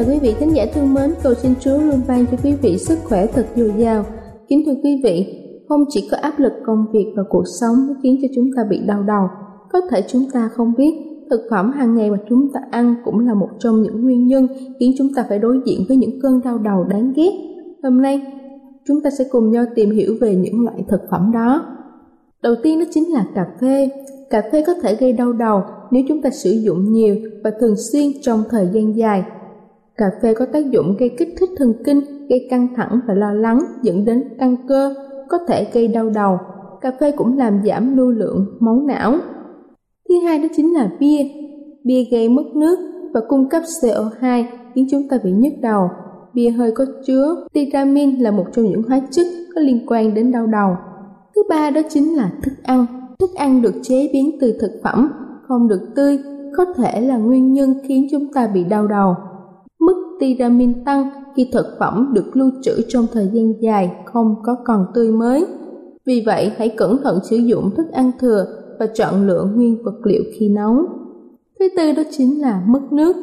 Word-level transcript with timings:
Chào 0.00 0.08
quý 0.08 0.18
vị 0.18 0.34
khán 0.38 0.48
giả 0.52 0.66
thương 0.74 0.94
mến, 0.94 1.14
cầu 1.22 1.34
xin 1.34 1.52
Chúa 1.60 1.78
luôn 1.78 2.00
ban 2.08 2.26
cho 2.26 2.36
quý 2.42 2.54
vị 2.62 2.78
sức 2.78 2.98
khỏe 3.04 3.26
thật 3.26 3.46
dồi 3.56 3.72
dào. 3.78 4.04
Kính 4.48 4.62
thưa 4.66 4.74
quý 4.82 5.00
vị, 5.04 5.26
không 5.68 5.84
chỉ 5.88 6.08
có 6.10 6.16
áp 6.16 6.38
lực 6.38 6.52
công 6.66 6.86
việc 6.92 7.06
và 7.16 7.22
cuộc 7.28 7.44
sống 7.60 7.86
mới 7.86 7.96
khiến 8.02 8.18
cho 8.22 8.28
chúng 8.34 8.50
ta 8.56 8.62
bị 8.70 8.78
đau 8.86 9.02
đầu, 9.02 9.28
có 9.72 9.80
thể 9.90 10.04
chúng 10.08 10.22
ta 10.32 10.50
không 10.54 10.72
biết 10.78 10.94
thực 11.30 11.40
phẩm 11.50 11.72
hàng 11.72 11.96
ngày 11.96 12.10
mà 12.10 12.16
chúng 12.28 12.52
ta 12.52 12.60
ăn 12.70 12.94
cũng 13.04 13.26
là 13.26 13.34
một 13.34 13.48
trong 13.58 13.82
những 13.82 14.02
nguyên 14.02 14.26
nhân 14.26 14.46
khiến 14.80 14.94
chúng 14.98 15.14
ta 15.14 15.26
phải 15.28 15.38
đối 15.38 15.60
diện 15.66 15.84
với 15.88 15.96
những 15.96 16.20
cơn 16.22 16.40
đau 16.44 16.58
đầu 16.58 16.84
đáng 16.84 17.12
ghét. 17.16 17.32
Hôm 17.82 18.02
nay, 18.02 18.22
chúng 18.88 19.00
ta 19.00 19.10
sẽ 19.18 19.24
cùng 19.30 19.50
nhau 19.50 19.64
tìm 19.74 19.90
hiểu 19.90 20.14
về 20.20 20.34
những 20.34 20.64
loại 20.64 20.84
thực 20.88 21.00
phẩm 21.10 21.30
đó. 21.34 21.66
Đầu 22.42 22.54
tiên 22.62 22.78
đó 22.78 22.84
chính 22.90 23.12
là 23.12 23.26
cà 23.34 23.46
phê. 23.60 23.90
Cà 24.30 24.42
phê 24.52 24.64
có 24.66 24.74
thể 24.82 24.96
gây 25.00 25.12
đau 25.12 25.32
đầu 25.32 25.62
nếu 25.90 26.02
chúng 26.08 26.22
ta 26.22 26.30
sử 26.30 26.50
dụng 26.50 26.92
nhiều 26.92 27.16
và 27.44 27.50
thường 27.60 27.74
xuyên 27.76 28.06
trong 28.22 28.42
thời 28.50 28.68
gian 28.72 28.96
dài. 28.96 29.24
Cà 30.00 30.10
phê 30.22 30.34
có 30.34 30.46
tác 30.52 30.70
dụng 30.70 30.96
gây 30.98 31.08
kích 31.08 31.34
thích 31.38 31.50
thần 31.56 31.72
kinh, 31.84 32.00
gây 32.28 32.46
căng 32.50 32.68
thẳng 32.76 33.00
và 33.08 33.14
lo 33.14 33.32
lắng 33.32 33.60
dẫn 33.82 34.04
đến 34.04 34.24
căng 34.38 34.56
cơ, 34.68 34.94
có 35.28 35.38
thể 35.48 35.66
gây 35.72 35.88
đau 35.88 36.10
đầu. 36.10 36.38
Cà 36.80 36.92
phê 37.00 37.10
cũng 37.10 37.38
làm 37.38 37.60
giảm 37.64 37.96
lưu 37.96 38.10
lượng 38.10 38.46
máu 38.60 38.82
não. 38.86 39.14
Thứ 40.08 40.14
hai 40.24 40.38
đó 40.38 40.48
chính 40.56 40.74
là 40.74 40.90
bia. 41.00 41.22
Bia 41.84 42.04
gây 42.10 42.28
mất 42.28 42.42
nước 42.54 42.78
và 43.14 43.20
cung 43.28 43.48
cấp 43.48 43.62
CO2 43.62 44.44
khiến 44.74 44.86
chúng 44.90 45.08
ta 45.08 45.18
bị 45.24 45.32
nhức 45.32 45.52
đầu. 45.62 45.88
Bia 46.34 46.50
hơi 46.50 46.72
có 46.72 46.86
chứa 47.06 47.46
tiramin 47.52 48.20
là 48.20 48.30
một 48.30 48.44
trong 48.52 48.64
những 48.64 48.82
hóa 48.82 49.00
chất 49.10 49.26
có 49.54 49.60
liên 49.60 49.86
quan 49.86 50.14
đến 50.14 50.32
đau 50.32 50.46
đầu. 50.46 50.76
Thứ 51.34 51.42
ba 51.48 51.70
đó 51.70 51.80
chính 51.88 52.16
là 52.16 52.30
thức 52.42 52.52
ăn. 52.62 52.86
Thức 53.18 53.30
ăn 53.36 53.62
được 53.62 53.74
chế 53.82 54.10
biến 54.12 54.38
từ 54.40 54.58
thực 54.60 54.80
phẩm, 54.84 55.12
không 55.48 55.68
được 55.68 55.80
tươi, 55.96 56.18
có 56.56 56.64
thể 56.76 57.00
là 57.00 57.16
nguyên 57.16 57.52
nhân 57.52 57.74
khiến 57.82 58.06
chúng 58.10 58.32
ta 58.32 58.46
bị 58.54 58.64
đau 58.64 58.86
đầu. 58.86 59.14
Tiramin 60.20 60.84
tăng 60.84 61.10
khi 61.36 61.48
thực 61.52 61.66
phẩm 61.78 62.10
được 62.14 62.36
lưu 62.36 62.50
trữ 62.62 62.72
trong 62.88 63.06
thời 63.12 63.28
gian 63.32 63.52
dài 63.60 63.92
không 64.04 64.34
có 64.44 64.56
còn 64.64 64.86
tươi 64.94 65.12
mới. 65.12 65.46
Vì 66.06 66.22
vậy, 66.26 66.52
hãy 66.56 66.68
cẩn 66.68 66.98
thận 67.02 67.18
sử 67.30 67.36
dụng 67.36 67.70
thức 67.76 67.86
ăn 67.92 68.10
thừa 68.20 68.46
và 68.78 68.86
chọn 68.86 69.26
lựa 69.26 69.44
nguyên 69.54 69.82
vật 69.82 70.06
liệu 70.06 70.22
khi 70.38 70.48
nấu. 70.48 70.76
Thứ 71.58 71.68
tư 71.76 71.92
đó 71.92 72.02
chính 72.10 72.40
là 72.40 72.62
mất 72.66 72.92
nước. 72.92 73.16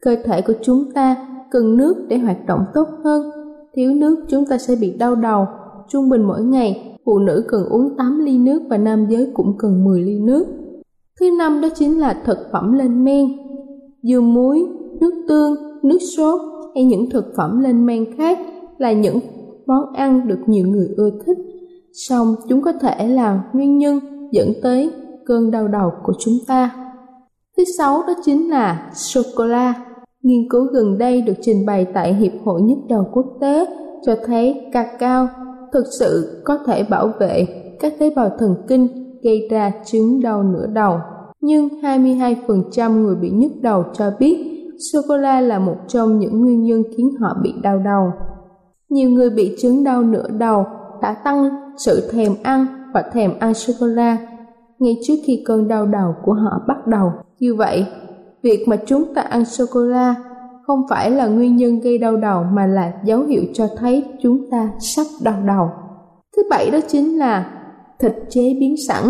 Cơ 0.00 0.16
thể 0.24 0.40
của 0.42 0.54
chúng 0.62 0.92
ta 0.94 1.16
cần 1.50 1.76
nước 1.76 1.94
để 2.08 2.18
hoạt 2.18 2.46
động 2.46 2.64
tốt 2.74 2.88
hơn. 3.04 3.30
Thiếu 3.74 3.94
nước 3.94 4.24
chúng 4.28 4.44
ta 4.46 4.58
sẽ 4.58 4.74
bị 4.80 4.92
đau 4.98 5.14
đầu. 5.14 5.46
Trung 5.88 6.10
bình 6.10 6.22
mỗi 6.22 6.42
ngày, 6.42 6.98
phụ 7.04 7.18
nữ 7.18 7.44
cần 7.48 7.68
uống 7.68 7.96
8 7.96 8.18
ly 8.24 8.38
nước 8.38 8.62
và 8.68 8.78
nam 8.78 9.06
giới 9.10 9.30
cũng 9.34 9.58
cần 9.58 9.84
10 9.84 10.02
ly 10.02 10.18
nước. 10.20 10.46
Thứ 11.20 11.30
năm 11.38 11.60
đó 11.60 11.68
chính 11.74 12.00
là 12.00 12.22
thực 12.24 12.38
phẩm 12.52 12.72
lên 12.72 13.04
men. 13.04 13.28
Dưa 14.02 14.20
muối, 14.20 14.66
nước 15.00 15.14
tương, 15.28 15.56
nước 15.82 15.98
sốt 16.16 16.40
hay 16.74 16.84
những 16.84 17.10
thực 17.10 17.24
phẩm 17.36 17.60
lên 17.60 17.86
men 17.86 18.16
khác 18.16 18.38
là 18.78 18.92
những 18.92 19.18
món 19.66 19.92
ăn 19.94 20.28
được 20.28 20.38
nhiều 20.46 20.66
người 20.66 20.88
ưa 20.96 21.10
thích. 21.26 21.38
Song 21.92 22.34
chúng 22.48 22.62
có 22.62 22.72
thể 22.72 23.08
là 23.08 23.42
nguyên 23.52 23.78
nhân 23.78 24.00
dẫn 24.32 24.52
tới 24.62 24.90
cơn 25.26 25.50
đau 25.50 25.68
đầu 25.68 25.90
của 26.04 26.12
chúng 26.18 26.34
ta. 26.46 26.70
Thứ 27.56 27.64
sáu 27.78 28.02
đó 28.06 28.14
chính 28.24 28.50
là 28.50 28.90
sô-cô-la. 28.94 29.74
Nghiên 30.22 30.48
cứu 30.50 30.64
gần 30.64 30.98
đây 30.98 31.22
được 31.22 31.34
trình 31.40 31.66
bày 31.66 31.86
tại 31.94 32.14
Hiệp 32.14 32.32
hội 32.44 32.62
Nhức 32.62 32.78
đầu 32.88 33.04
quốc 33.12 33.26
tế 33.40 33.66
cho 34.06 34.16
thấy 34.26 34.70
cacao 34.72 35.28
thực 35.72 35.84
sự 35.98 36.42
có 36.44 36.58
thể 36.66 36.82
bảo 36.82 37.12
vệ 37.20 37.46
các 37.80 37.94
tế 37.98 38.10
bào 38.16 38.30
thần 38.38 38.54
kinh 38.68 38.88
gây 39.22 39.48
ra 39.50 39.72
chứng 39.84 40.20
đau 40.22 40.42
nửa 40.42 40.66
đầu. 40.66 40.98
Nhưng 41.40 41.68
22% 41.68 43.02
người 43.02 43.14
bị 43.14 43.30
nhức 43.30 43.52
đầu 43.62 43.84
cho 43.92 44.12
biết 44.18 44.59
sô-cô-la 44.92 45.40
là 45.40 45.58
một 45.58 45.76
trong 45.88 46.18
những 46.18 46.40
nguyên 46.40 46.62
nhân 46.62 46.82
khiến 46.96 47.10
họ 47.20 47.36
bị 47.42 47.54
đau 47.62 47.78
đầu. 47.78 48.12
Nhiều 48.88 49.10
người 49.10 49.30
bị 49.30 49.56
chứng 49.60 49.84
đau 49.84 50.02
nửa 50.02 50.28
đầu 50.28 50.64
đã 51.02 51.14
tăng 51.24 51.48
sự 51.76 52.10
thèm 52.12 52.32
ăn 52.42 52.66
và 52.94 53.02
thèm 53.12 53.30
ăn 53.38 53.54
sô-cô-la 53.54 54.16
ngay 54.78 54.98
trước 55.02 55.14
khi 55.24 55.42
cơn 55.46 55.68
đau 55.68 55.86
đầu 55.86 56.14
của 56.24 56.32
họ 56.32 56.62
bắt 56.68 56.86
đầu. 56.86 57.12
Như 57.38 57.54
vậy, 57.54 57.86
việc 58.42 58.68
mà 58.68 58.76
chúng 58.86 59.14
ta 59.14 59.22
ăn 59.22 59.44
sô-cô-la 59.44 60.14
không 60.66 60.80
phải 60.90 61.10
là 61.10 61.26
nguyên 61.26 61.56
nhân 61.56 61.80
gây 61.80 61.98
đau 61.98 62.16
đầu 62.16 62.44
mà 62.52 62.66
là 62.66 62.92
dấu 63.04 63.22
hiệu 63.22 63.42
cho 63.54 63.68
thấy 63.76 64.04
chúng 64.22 64.50
ta 64.50 64.70
sắp 64.80 65.06
đau 65.22 65.42
đầu. 65.46 65.68
Thứ 66.36 66.42
bảy 66.50 66.70
đó 66.70 66.78
chính 66.88 67.18
là 67.18 67.50
thịt 67.98 68.12
chế 68.30 68.56
biến 68.60 68.74
sẵn. 68.88 69.04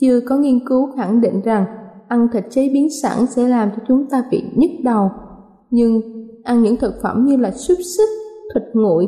Chưa 0.00 0.20
có 0.20 0.36
nghiên 0.36 0.66
cứu 0.66 0.92
khẳng 0.96 1.20
định 1.20 1.40
rằng 1.44 1.64
ăn 2.14 2.28
thịt 2.32 2.44
chế 2.50 2.68
biến 2.72 2.88
sẵn 3.02 3.26
sẽ 3.26 3.48
làm 3.48 3.68
cho 3.76 3.82
chúng 3.88 4.06
ta 4.10 4.24
bị 4.30 4.42
nhức 4.54 4.70
đầu. 4.84 5.10
Nhưng 5.70 6.00
ăn 6.44 6.62
những 6.62 6.76
thực 6.76 6.94
phẩm 7.02 7.24
như 7.26 7.36
là 7.36 7.50
xúc 7.50 7.78
xích, 7.96 8.08
thịt 8.54 8.62
nguội, 8.74 9.06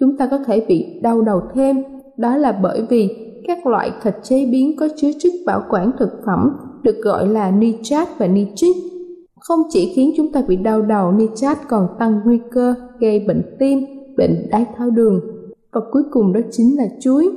chúng 0.00 0.16
ta 0.16 0.28
có 0.30 0.38
thể 0.46 0.64
bị 0.68 1.00
đau 1.02 1.22
đầu 1.22 1.40
thêm. 1.54 1.76
Đó 2.16 2.36
là 2.36 2.52
bởi 2.62 2.86
vì 2.90 3.08
các 3.46 3.66
loại 3.66 3.92
thịt 4.02 4.14
chế 4.22 4.46
biến 4.52 4.76
có 4.76 4.88
chứa 4.96 5.10
chất 5.18 5.32
bảo 5.46 5.62
quản 5.70 5.90
thực 5.98 6.10
phẩm 6.26 6.50
được 6.82 6.96
gọi 7.02 7.28
là 7.28 7.50
nitrat 7.50 8.08
và 8.18 8.26
nitrit. 8.26 8.76
Không 9.40 9.60
chỉ 9.70 9.92
khiến 9.94 10.12
chúng 10.16 10.32
ta 10.32 10.42
bị 10.48 10.56
đau 10.56 10.82
đầu, 10.82 11.12
nitrat 11.12 11.58
còn 11.68 11.88
tăng 11.98 12.20
nguy 12.24 12.38
cơ 12.50 12.74
gây 13.00 13.24
bệnh 13.28 13.42
tim, 13.58 13.78
bệnh 14.16 14.48
đái 14.50 14.66
tháo 14.76 14.90
đường. 14.90 15.20
Và 15.72 15.80
cuối 15.92 16.02
cùng 16.10 16.32
đó 16.32 16.40
chính 16.50 16.76
là 16.76 16.84
chuối. 17.00 17.28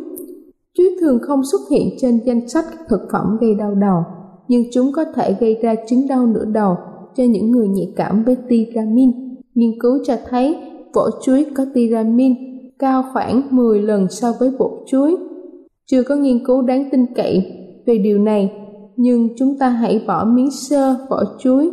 Chuối 0.77 0.87
thường 1.01 1.19
không 1.21 1.41
xuất 1.51 1.61
hiện 1.71 1.87
trên 2.01 2.19
danh 2.25 2.49
sách 2.49 2.65
các 2.71 2.79
thực 2.89 3.01
phẩm 3.11 3.37
gây 3.41 3.55
đau 3.55 3.75
đầu, 3.75 4.03
nhưng 4.51 4.63
chúng 4.71 4.91
có 4.91 5.05
thể 5.15 5.35
gây 5.39 5.57
ra 5.61 5.75
chứng 5.89 6.07
đau 6.07 6.27
nửa 6.27 6.45
đầu 6.45 6.75
cho 7.15 7.23
những 7.23 7.51
người 7.51 7.67
nhạy 7.67 7.93
cảm 7.95 8.23
với 8.23 8.35
tiramin. 8.49 9.11
Nghiên 9.55 9.79
cứu 9.79 9.91
cho 10.05 10.15
thấy 10.29 10.55
vỏ 10.93 11.09
chuối 11.23 11.45
có 11.55 11.65
tiramin 11.73 12.33
cao 12.79 13.03
khoảng 13.13 13.41
10 13.51 13.81
lần 13.81 14.07
so 14.09 14.33
với 14.39 14.51
bột 14.59 14.71
chuối. 14.87 15.15
Chưa 15.91 16.03
có 16.03 16.15
nghiên 16.15 16.45
cứu 16.45 16.61
đáng 16.61 16.89
tin 16.91 17.05
cậy 17.15 17.45
về 17.85 17.97
điều 17.97 18.19
này, 18.19 18.51
nhưng 18.95 19.29
chúng 19.37 19.57
ta 19.59 19.69
hãy 19.69 20.01
bỏ 20.07 20.25
miếng 20.25 20.51
sơ 20.51 20.95
vỏ 21.09 21.23
chuối 21.39 21.71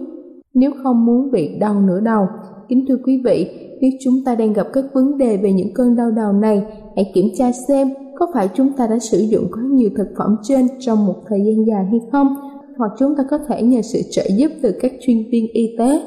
nếu 0.54 0.70
không 0.82 1.06
muốn 1.06 1.30
bị 1.30 1.58
đau 1.60 1.80
nửa 1.80 2.00
đầu. 2.00 2.26
Kính 2.68 2.84
thưa 2.88 2.96
quý 3.04 3.22
vị, 3.24 3.46
nếu 3.80 3.90
chúng 4.00 4.14
ta 4.24 4.34
đang 4.34 4.52
gặp 4.52 4.66
các 4.72 4.84
vấn 4.94 5.18
đề 5.18 5.36
về 5.36 5.52
những 5.52 5.74
cơn 5.74 5.96
đau 5.96 6.10
đầu 6.10 6.32
này, 6.32 6.62
hãy 6.96 7.10
kiểm 7.14 7.26
tra 7.36 7.50
xem 7.68 7.88
có 8.18 8.26
phải 8.34 8.48
chúng 8.54 8.72
ta 8.72 8.86
đã 8.86 8.98
sử 8.98 9.18
dụng 9.18 9.44
quá 9.52 9.62
nhiều 9.70 9.90
thực 9.96 10.08
phẩm 10.18 10.36
trên 10.42 10.66
trong 10.78 11.06
một 11.06 11.16
thời 11.28 11.38
gian 11.44 11.66
dài 11.66 11.84
hay 11.84 12.00
không 12.12 12.47
hoặc 12.78 12.90
chúng 12.98 13.16
ta 13.16 13.24
có 13.30 13.38
thể 13.48 13.62
nhờ 13.62 13.82
sự 13.82 13.98
trợ 14.10 14.22
giúp 14.36 14.50
từ 14.62 14.74
các 14.80 14.92
chuyên 15.00 15.30
viên 15.30 15.52
y 15.52 15.76
tế. 15.78 16.02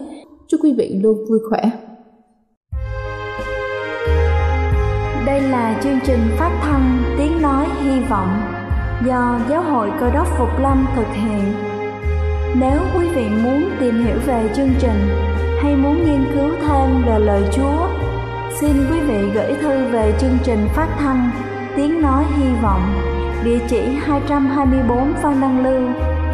Chúc 0.48 0.60
quý 0.64 0.74
vị 0.78 1.00
luôn 1.04 1.18
vui 1.30 1.40
khỏe. 1.50 1.62
Đây 5.26 5.42
là 5.42 5.80
chương 5.84 6.00
trình 6.06 6.20
phát 6.38 6.60
thanh 6.62 7.04
Tiếng 7.18 7.42
Nói 7.42 7.66
Hy 7.84 8.02
Vọng 8.10 8.30
do 9.08 9.40
Giáo 9.50 9.64
hội 9.64 9.90
Cơ 10.00 10.12
đốc 10.14 10.28
Phục 10.38 10.50
Lâm 10.62 10.86
thực 10.96 11.08
hiện. 11.14 11.54
Nếu 12.60 12.82
quý 12.98 13.08
vị 13.16 13.24
muốn 13.44 13.64
tìm 13.80 14.06
hiểu 14.06 14.18
về 14.26 14.50
chương 14.56 14.70
trình 14.80 15.00
hay 15.62 15.76
muốn 15.76 16.06
nghiên 16.06 16.26
cứu 16.34 16.50
thêm 16.62 17.04
về 17.06 17.20
lời 17.20 17.44
Chúa, 17.54 17.88
xin 18.62 18.72
quý 18.92 19.00
vị 19.00 19.30
gửi 19.34 19.54
thư 19.62 19.92
về 19.92 20.14
chương 20.22 20.38
trình 20.44 20.60
phát 20.76 20.96
thanh 21.00 21.32
Tiếng 21.76 22.02
Nói 22.02 22.26
Hy 22.38 22.46
Vọng, 22.62 22.82
địa 23.46 23.60
chỉ 23.70 23.82
224 24.00 25.14
Phan 25.22 25.42
Đăng 25.42 25.64
Lưu, 25.64 26.11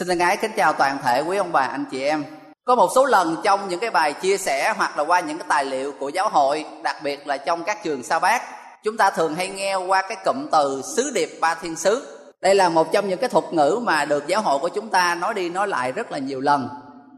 Xin 0.00 0.08
thân 0.08 0.18
ái 0.18 0.36
kính 0.36 0.50
chào 0.56 0.72
toàn 0.72 0.98
thể 1.02 1.20
quý 1.20 1.36
ông 1.36 1.52
bà 1.52 1.60
anh 1.60 1.84
chị 1.90 2.02
em. 2.02 2.24
Có 2.64 2.74
một 2.74 2.90
số 2.94 3.04
lần 3.04 3.36
trong 3.44 3.68
những 3.68 3.80
cái 3.80 3.90
bài 3.90 4.12
chia 4.12 4.36
sẻ 4.36 4.74
hoặc 4.76 4.98
là 4.98 5.04
qua 5.04 5.20
những 5.20 5.38
cái 5.38 5.46
tài 5.48 5.64
liệu 5.64 5.92
của 5.92 6.08
giáo 6.08 6.28
hội, 6.28 6.64
đặc 6.82 6.96
biệt 7.02 7.26
là 7.26 7.36
trong 7.36 7.64
các 7.64 7.82
trường 7.84 8.02
sa 8.02 8.18
bát, 8.18 8.42
chúng 8.84 8.96
ta 8.96 9.10
thường 9.10 9.34
hay 9.34 9.48
nghe 9.48 9.74
qua 9.74 10.02
cái 10.02 10.16
cụm 10.24 10.46
từ 10.52 10.82
sứ 10.96 11.10
điệp 11.14 11.30
ba 11.40 11.54
thiên 11.54 11.76
sứ. 11.76 12.18
Đây 12.40 12.54
là 12.54 12.68
một 12.68 12.92
trong 12.92 13.08
những 13.08 13.18
cái 13.18 13.28
thuật 13.28 13.44
ngữ 13.52 13.78
mà 13.82 14.04
được 14.04 14.26
giáo 14.26 14.42
hội 14.42 14.58
của 14.58 14.68
chúng 14.68 14.88
ta 14.88 15.14
nói 15.14 15.34
đi 15.34 15.48
nói 15.48 15.68
lại 15.68 15.92
rất 15.92 16.12
là 16.12 16.18
nhiều 16.18 16.40
lần. 16.40 16.68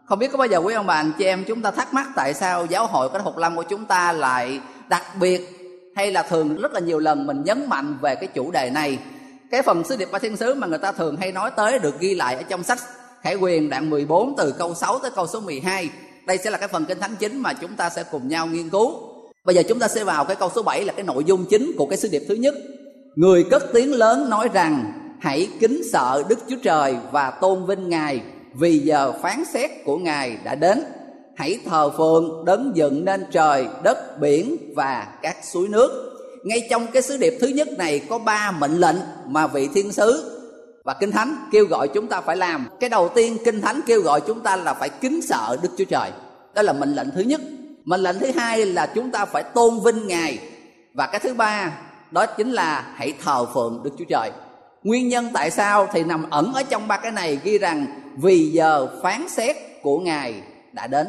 Không 0.06 0.18
biết 0.18 0.32
có 0.32 0.38
bao 0.38 0.46
giờ 0.46 0.58
quý 0.58 0.74
ông 0.74 0.86
bà 0.86 0.94
anh 0.94 1.12
chị 1.18 1.24
em 1.24 1.44
chúng 1.44 1.62
ta 1.62 1.70
thắc 1.70 1.94
mắc 1.94 2.06
tại 2.16 2.34
sao 2.34 2.66
giáo 2.66 2.86
hội 2.86 3.08
cái 3.10 3.20
thuật 3.22 3.36
Lâm 3.38 3.56
của 3.56 3.62
chúng 3.62 3.84
ta 3.84 4.12
lại 4.12 4.60
đặc 4.88 5.04
biệt 5.20 5.48
hay 5.96 6.12
là 6.12 6.22
thường 6.22 6.56
rất 6.56 6.72
là 6.72 6.80
nhiều 6.80 6.98
lần 6.98 7.26
mình 7.26 7.42
nhấn 7.44 7.68
mạnh 7.68 7.98
về 8.00 8.14
cái 8.14 8.26
chủ 8.26 8.50
đề 8.50 8.70
này. 8.70 8.98
Cái 9.52 9.62
phần 9.62 9.84
sứ 9.84 9.96
điệp 9.96 10.08
ba 10.12 10.18
thiên 10.18 10.36
sứ 10.36 10.54
mà 10.54 10.66
người 10.66 10.78
ta 10.78 10.92
thường 10.92 11.16
hay 11.16 11.32
nói 11.32 11.50
tới 11.56 11.78
được 11.78 12.00
ghi 12.00 12.14
lại 12.14 12.36
ở 12.36 12.42
trong 12.42 12.62
sách 12.62 12.78
Khải 13.22 13.34
Quyền 13.34 13.70
đoạn 13.70 13.90
14 13.90 14.34
từ 14.36 14.54
câu 14.58 14.74
6 14.74 14.98
tới 14.98 15.10
câu 15.14 15.26
số 15.26 15.40
12. 15.40 15.90
Đây 16.26 16.38
sẽ 16.38 16.50
là 16.50 16.58
cái 16.58 16.68
phần 16.68 16.84
kinh 16.84 17.00
thánh 17.00 17.16
chính 17.18 17.38
mà 17.42 17.52
chúng 17.52 17.76
ta 17.76 17.90
sẽ 17.90 18.04
cùng 18.10 18.28
nhau 18.28 18.46
nghiên 18.46 18.70
cứu. 18.70 18.92
Bây 19.44 19.54
giờ 19.54 19.62
chúng 19.68 19.78
ta 19.78 19.88
sẽ 19.88 20.04
vào 20.04 20.24
cái 20.24 20.36
câu 20.36 20.50
số 20.54 20.62
7 20.62 20.84
là 20.84 20.92
cái 20.92 21.04
nội 21.04 21.24
dung 21.24 21.44
chính 21.50 21.72
của 21.78 21.86
cái 21.86 21.96
sứ 21.98 22.08
điệp 22.08 22.22
thứ 22.28 22.34
nhất. 22.34 22.54
Người 23.14 23.44
cất 23.50 23.62
tiếng 23.72 23.92
lớn 23.92 24.30
nói 24.30 24.48
rằng 24.52 24.92
hãy 25.20 25.48
kính 25.60 25.82
sợ 25.92 26.22
Đức 26.28 26.38
Chúa 26.48 26.56
Trời 26.62 26.96
và 27.12 27.30
tôn 27.30 27.66
vinh 27.66 27.88
Ngài 27.88 28.20
vì 28.54 28.78
giờ 28.78 29.12
phán 29.22 29.44
xét 29.44 29.70
của 29.84 29.96
Ngài 29.96 30.38
đã 30.44 30.54
đến. 30.54 30.82
Hãy 31.36 31.58
thờ 31.66 31.90
phượng 31.96 32.44
đấng 32.44 32.72
dựng 32.74 33.04
nên 33.04 33.24
trời, 33.30 33.66
đất, 33.82 34.20
biển 34.20 34.56
và 34.76 35.06
các 35.22 35.36
suối 35.44 35.68
nước. 35.68 36.11
Ngay 36.44 36.66
trong 36.70 36.86
cái 36.86 37.02
sứ 37.02 37.16
điệp 37.16 37.38
thứ 37.40 37.46
nhất 37.46 37.68
này 37.78 38.00
có 38.10 38.18
ba 38.18 38.50
mệnh 38.50 38.80
lệnh 38.80 38.96
mà 39.26 39.46
vị 39.46 39.68
thiên 39.74 39.92
sứ 39.92 40.38
và 40.84 40.94
kinh 40.94 41.10
thánh 41.10 41.36
kêu 41.52 41.66
gọi 41.66 41.88
chúng 41.88 42.06
ta 42.06 42.20
phải 42.20 42.36
làm. 42.36 42.66
Cái 42.80 42.90
đầu 42.90 43.08
tiên 43.08 43.36
kinh 43.44 43.60
thánh 43.60 43.80
kêu 43.86 44.00
gọi 44.00 44.20
chúng 44.26 44.40
ta 44.40 44.56
là 44.56 44.74
phải 44.74 44.88
kính 44.88 45.22
sợ 45.22 45.56
đức 45.62 45.68
chúa 45.78 45.84
trời. 45.84 46.10
Đó 46.54 46.62
là 46.62 46.72
mệnh 46.72 46.94
lệnh 46.94 47.10
thứ 47.14 47.20
nhất. 47.20 47.40
Mệnh 47.84 48.00
lệnh 48.00 48.18
thứ 48.18 48.30
hai 48.36 48.66
là 48.66 48.86
chúng 48.94 49.10
ta 49.10 49.24
phải 49.24 49.42
tôn 49.42 49.80
vinh 49.84 50.06
ngài. 50.06 50.38
Và 50.94 51.06
cái 51.06 51.20
thứ 51.20 51.34
ba, 51.34 51.78
đó 52.10 52.26
chính 52.26 52.52
là 52.52 52.92
hãy 52.94 53.14
thờ 53.24 53.46
phượng 53.54 53.80
đức 53.84 53.90
chúa 53.98 54.04
trời. 54.08 54.30
Nguyên 54.82 55.08
nhân 55.08 55.28
tại 55.32 55.50
sao 55.50 55.88
thì 55.92 56.04
nằm 56.04 56.30
ẩn 56.30 56.52
ở 56.54 56.62
trong 56.62 56.88
ba 56.88 56.96
cái 56.96 57.12
này 57.12 57.38
ghi 57.44 57.58
rằng 57.58 57.86
vì 58.16 58.50
giờ 58.52 58.88
phán 59.02 59.28
xét 59.28 59.56
của 59.82 59.98
ngài 59.98 60.34
đã 60.72 60.86
đến. 60.86 61.06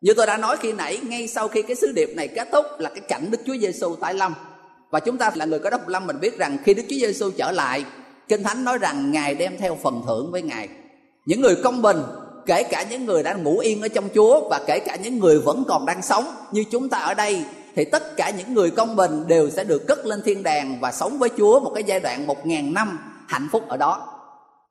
Như 0.00 0.14
tôi 0.16 0.26
đã 0.26 0.36
nói 0.36 0.56
khi 0.60 0.72
nãy, 0.72 1.00
ngay 1.02 1.28
sau 1.28 1.48
khi 1.48 1.62
cái 1.62 1.76
sứ 1.76 1.92
điệp 1.92 2.12
này 2.16 2.28
kết 2.28 2.48
thúc 2.52 2.64
là 2.78 2.90
cái 2.90 3.00
cảnh 3.00 3.30
đức 3.30 3.38
chúa 3.46 3.56
giêsu 3.60 3.96
tại 4.00 4.14
lâm 4.14 4.34
và 4.90 5.00
chúng 5.00 5.18
ta 5.18 5.30
là 5.34 5.44
người 5.44 5.58
có 5.58 5.70
đốc 5.70 5.88
lâm. 5.88 6.06
Mình 6.06 6.20
biết 6.20 6.38
rằng 6.38 6.58
khi 6.64 6.74
đức 6.74 6.82
chúa 6.88 6.96
giêsu 6.96 7.30
trở 7.30 7.52
lại, 7.52 7.84
kinh 8.28 8.42
thánh 8.42 8.64
nói 8.64 8.78
rằng 8.78 9.12
ngài 9.12 9.34
đem 9.34 9.56
theo 9.58 9.78
phần 9.82 10.02
thưởng 10.06 10.32
với 10.32 10.42
ngài. 10.42 10.68
Những 11.26 11.40
người 11.40 11.56
công 11.64 11.82
bình, 11.82 12.02
kể 12.46 12.62
cả 12.62 12.84
những 12.90 13.04
người 13.04 13.22
đang 13.22 13.42
ngủ 13.42 13.58
yên 13.58 13.82
ở 13.82 13.88
trong 13.88 14.08
chúa 14.14 14.48
và 14.48 14.60
kể 14.66 14.78
cả 14.78 14.96
những 14.96 15.18
người 15.18 15.38
vẫn 15.38 15.64
còn 15.68 15.86
đang 15.86 16.02
sống 16.02 16.24
như 16.52 16.64
chúng 16.70 16.88
ta 16.88 16.98
ở 16.98 17.14
đây, 17.14 17.44
thì 17.76 17.84
tất 17.84 18.16
cả 18.16 18.30
những 18.30 18.54
người 18.54 18.70
công 18.70 18.96
bình 18.96 19.24
đều 19.26 19.50
sẽ 19.50 19.64
được 19.64 19.86
cất 19.86 20.06
lên 20.06 20.22
thiên 20.24 20.42
đàng 20.42 20.78
và 20.80 20.92
sống 20.92 21.18
với 21.18 21.28
chúa 21.36 21.60
một 21.60 21.72
cái 21.74 21.84
giai 21.84 22.00
đoạn 22.00 22.26
một 22.26 22.46
ngàn 22.46 22.74
năm 22.74 22.98
hạnh 23.28 23.48
phúc 23.52 23.68
ở 23.68 23.76
đó. 23.76 24.12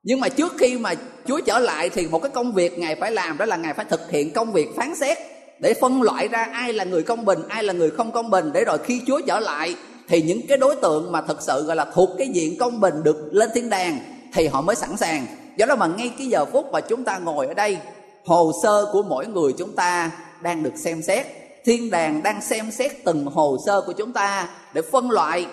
Nhưng 0.04 0.20
mà 0.20 0.30
trước 0.30 0.54
khi 0.58 0.78
mà 0.78 0.94
chúa 1.28 1.40
trở 1.40 1.60
lại 1.60 1.90
thì 1.90 2.08
một 2.08 2.20
cái 2.20 2.32
công 2.32 2.54
việc 2.54 2.80
ngài 2.80 2.96
phải 2.96 3.12
làm 3.12 3.38
đó 3.38 3.46
là 3.46 3.56
ngài 3.56 3.74
phải 3.74 3.86
thực 3.86 4.12
hiện 4.12 4.34
công 4.34 4.52
việc 4.52 4.68
phán 4.76 4.96
xét 4.96 5.18
để 5.60 5.74
phân 5.82 6.02
loại 6.02 6.28
ra 6.28 6.48
ai 6.54 6.74
là 6.74 6.84
người 6.84 7.04
công 7.04 7.26
bình, 7.26 7.40
ai 7.50 7.64
là 7.64 7.74
người 7.74 7.92
không 7.92 8.12
công 8.12 8.30
bình, 8.30 8.52
để 8.54 8.66
rồi 8.66 8.78
khi 8.78 9.02
chúa 9.08 9.22
trở 9.28 9.40
lại 9.40 9.76
thì 10.08 10.22
những 10.22 10.48
cái 10.48 10.58
đối 10.58 10.76
tượng 10.76 11.12
mà 11.12 11.22
thực 11.22 11.42
sự 11.42 11.64
gọi 11.64 11.76
là 11.76 11.86
thuộc 11.86 12.10
cái 12.18 12.28
diện 12.28 12.58
công 12.60 12.80
bình 12.80 13.04
được 13.04 13.30
lên 13.32 13.50
thiên 13.54 13.70
đàng 13.70 14.00
thì 14.34 14.48
họ 14.48 14.62
mới 14.62 14.76
sẵn 14.76 14.98
sàng. 14.98 15.26
Do 15.58 15.66
đó 15.66 15.76
mà 15.76 15.88
ngay 15.88 16.12
cái 16.18 16.28
giờ 16.28 16.46
phút 16.46 16.72
mà 16.72 16.82
chúng 16.82 17.04
ta 17.04 17.18
ngồi 17.18 17.48
ở 17.48 17.54
đây, 17.54 17.78
hồ 18.26 18.52
sơ 18.64 18.86
của 18.92 19.04
mỗi 19.04 19.28
người 19.28 19.54
chúng 19.58 19.72
ta 19.72 20.12
đang 20.42 20.64
được 20.64 20.74
xem 20.76 21.02
xét. 21.02 21.26
Thiên 21.66 21.92
đàng 21.92 22.24
đang 22.24 22.42
xem 22.42 22.72
xét 22.72 22.92
từng 23.04 23.26
hồ 23.26 23.58
sơ 23.66 23.82
của 23.82 23.94
chúng 23.94 24.14
ta 24.14 24.50
để 24.74 24.82
phân 24.82 25.12
loại 25.12 25.46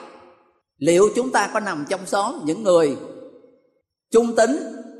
liệu 0.78 1.08
chúng 1.16 1.30
ta 1.30 1.50
có 1.54 1.60
nằm 1.60 1.84
trong 1.88 2.00
số 2.06 2.34
những 2.44 2.62
người 2.62 2.96
trung 4.10 4.36
tín, 4.36 4.50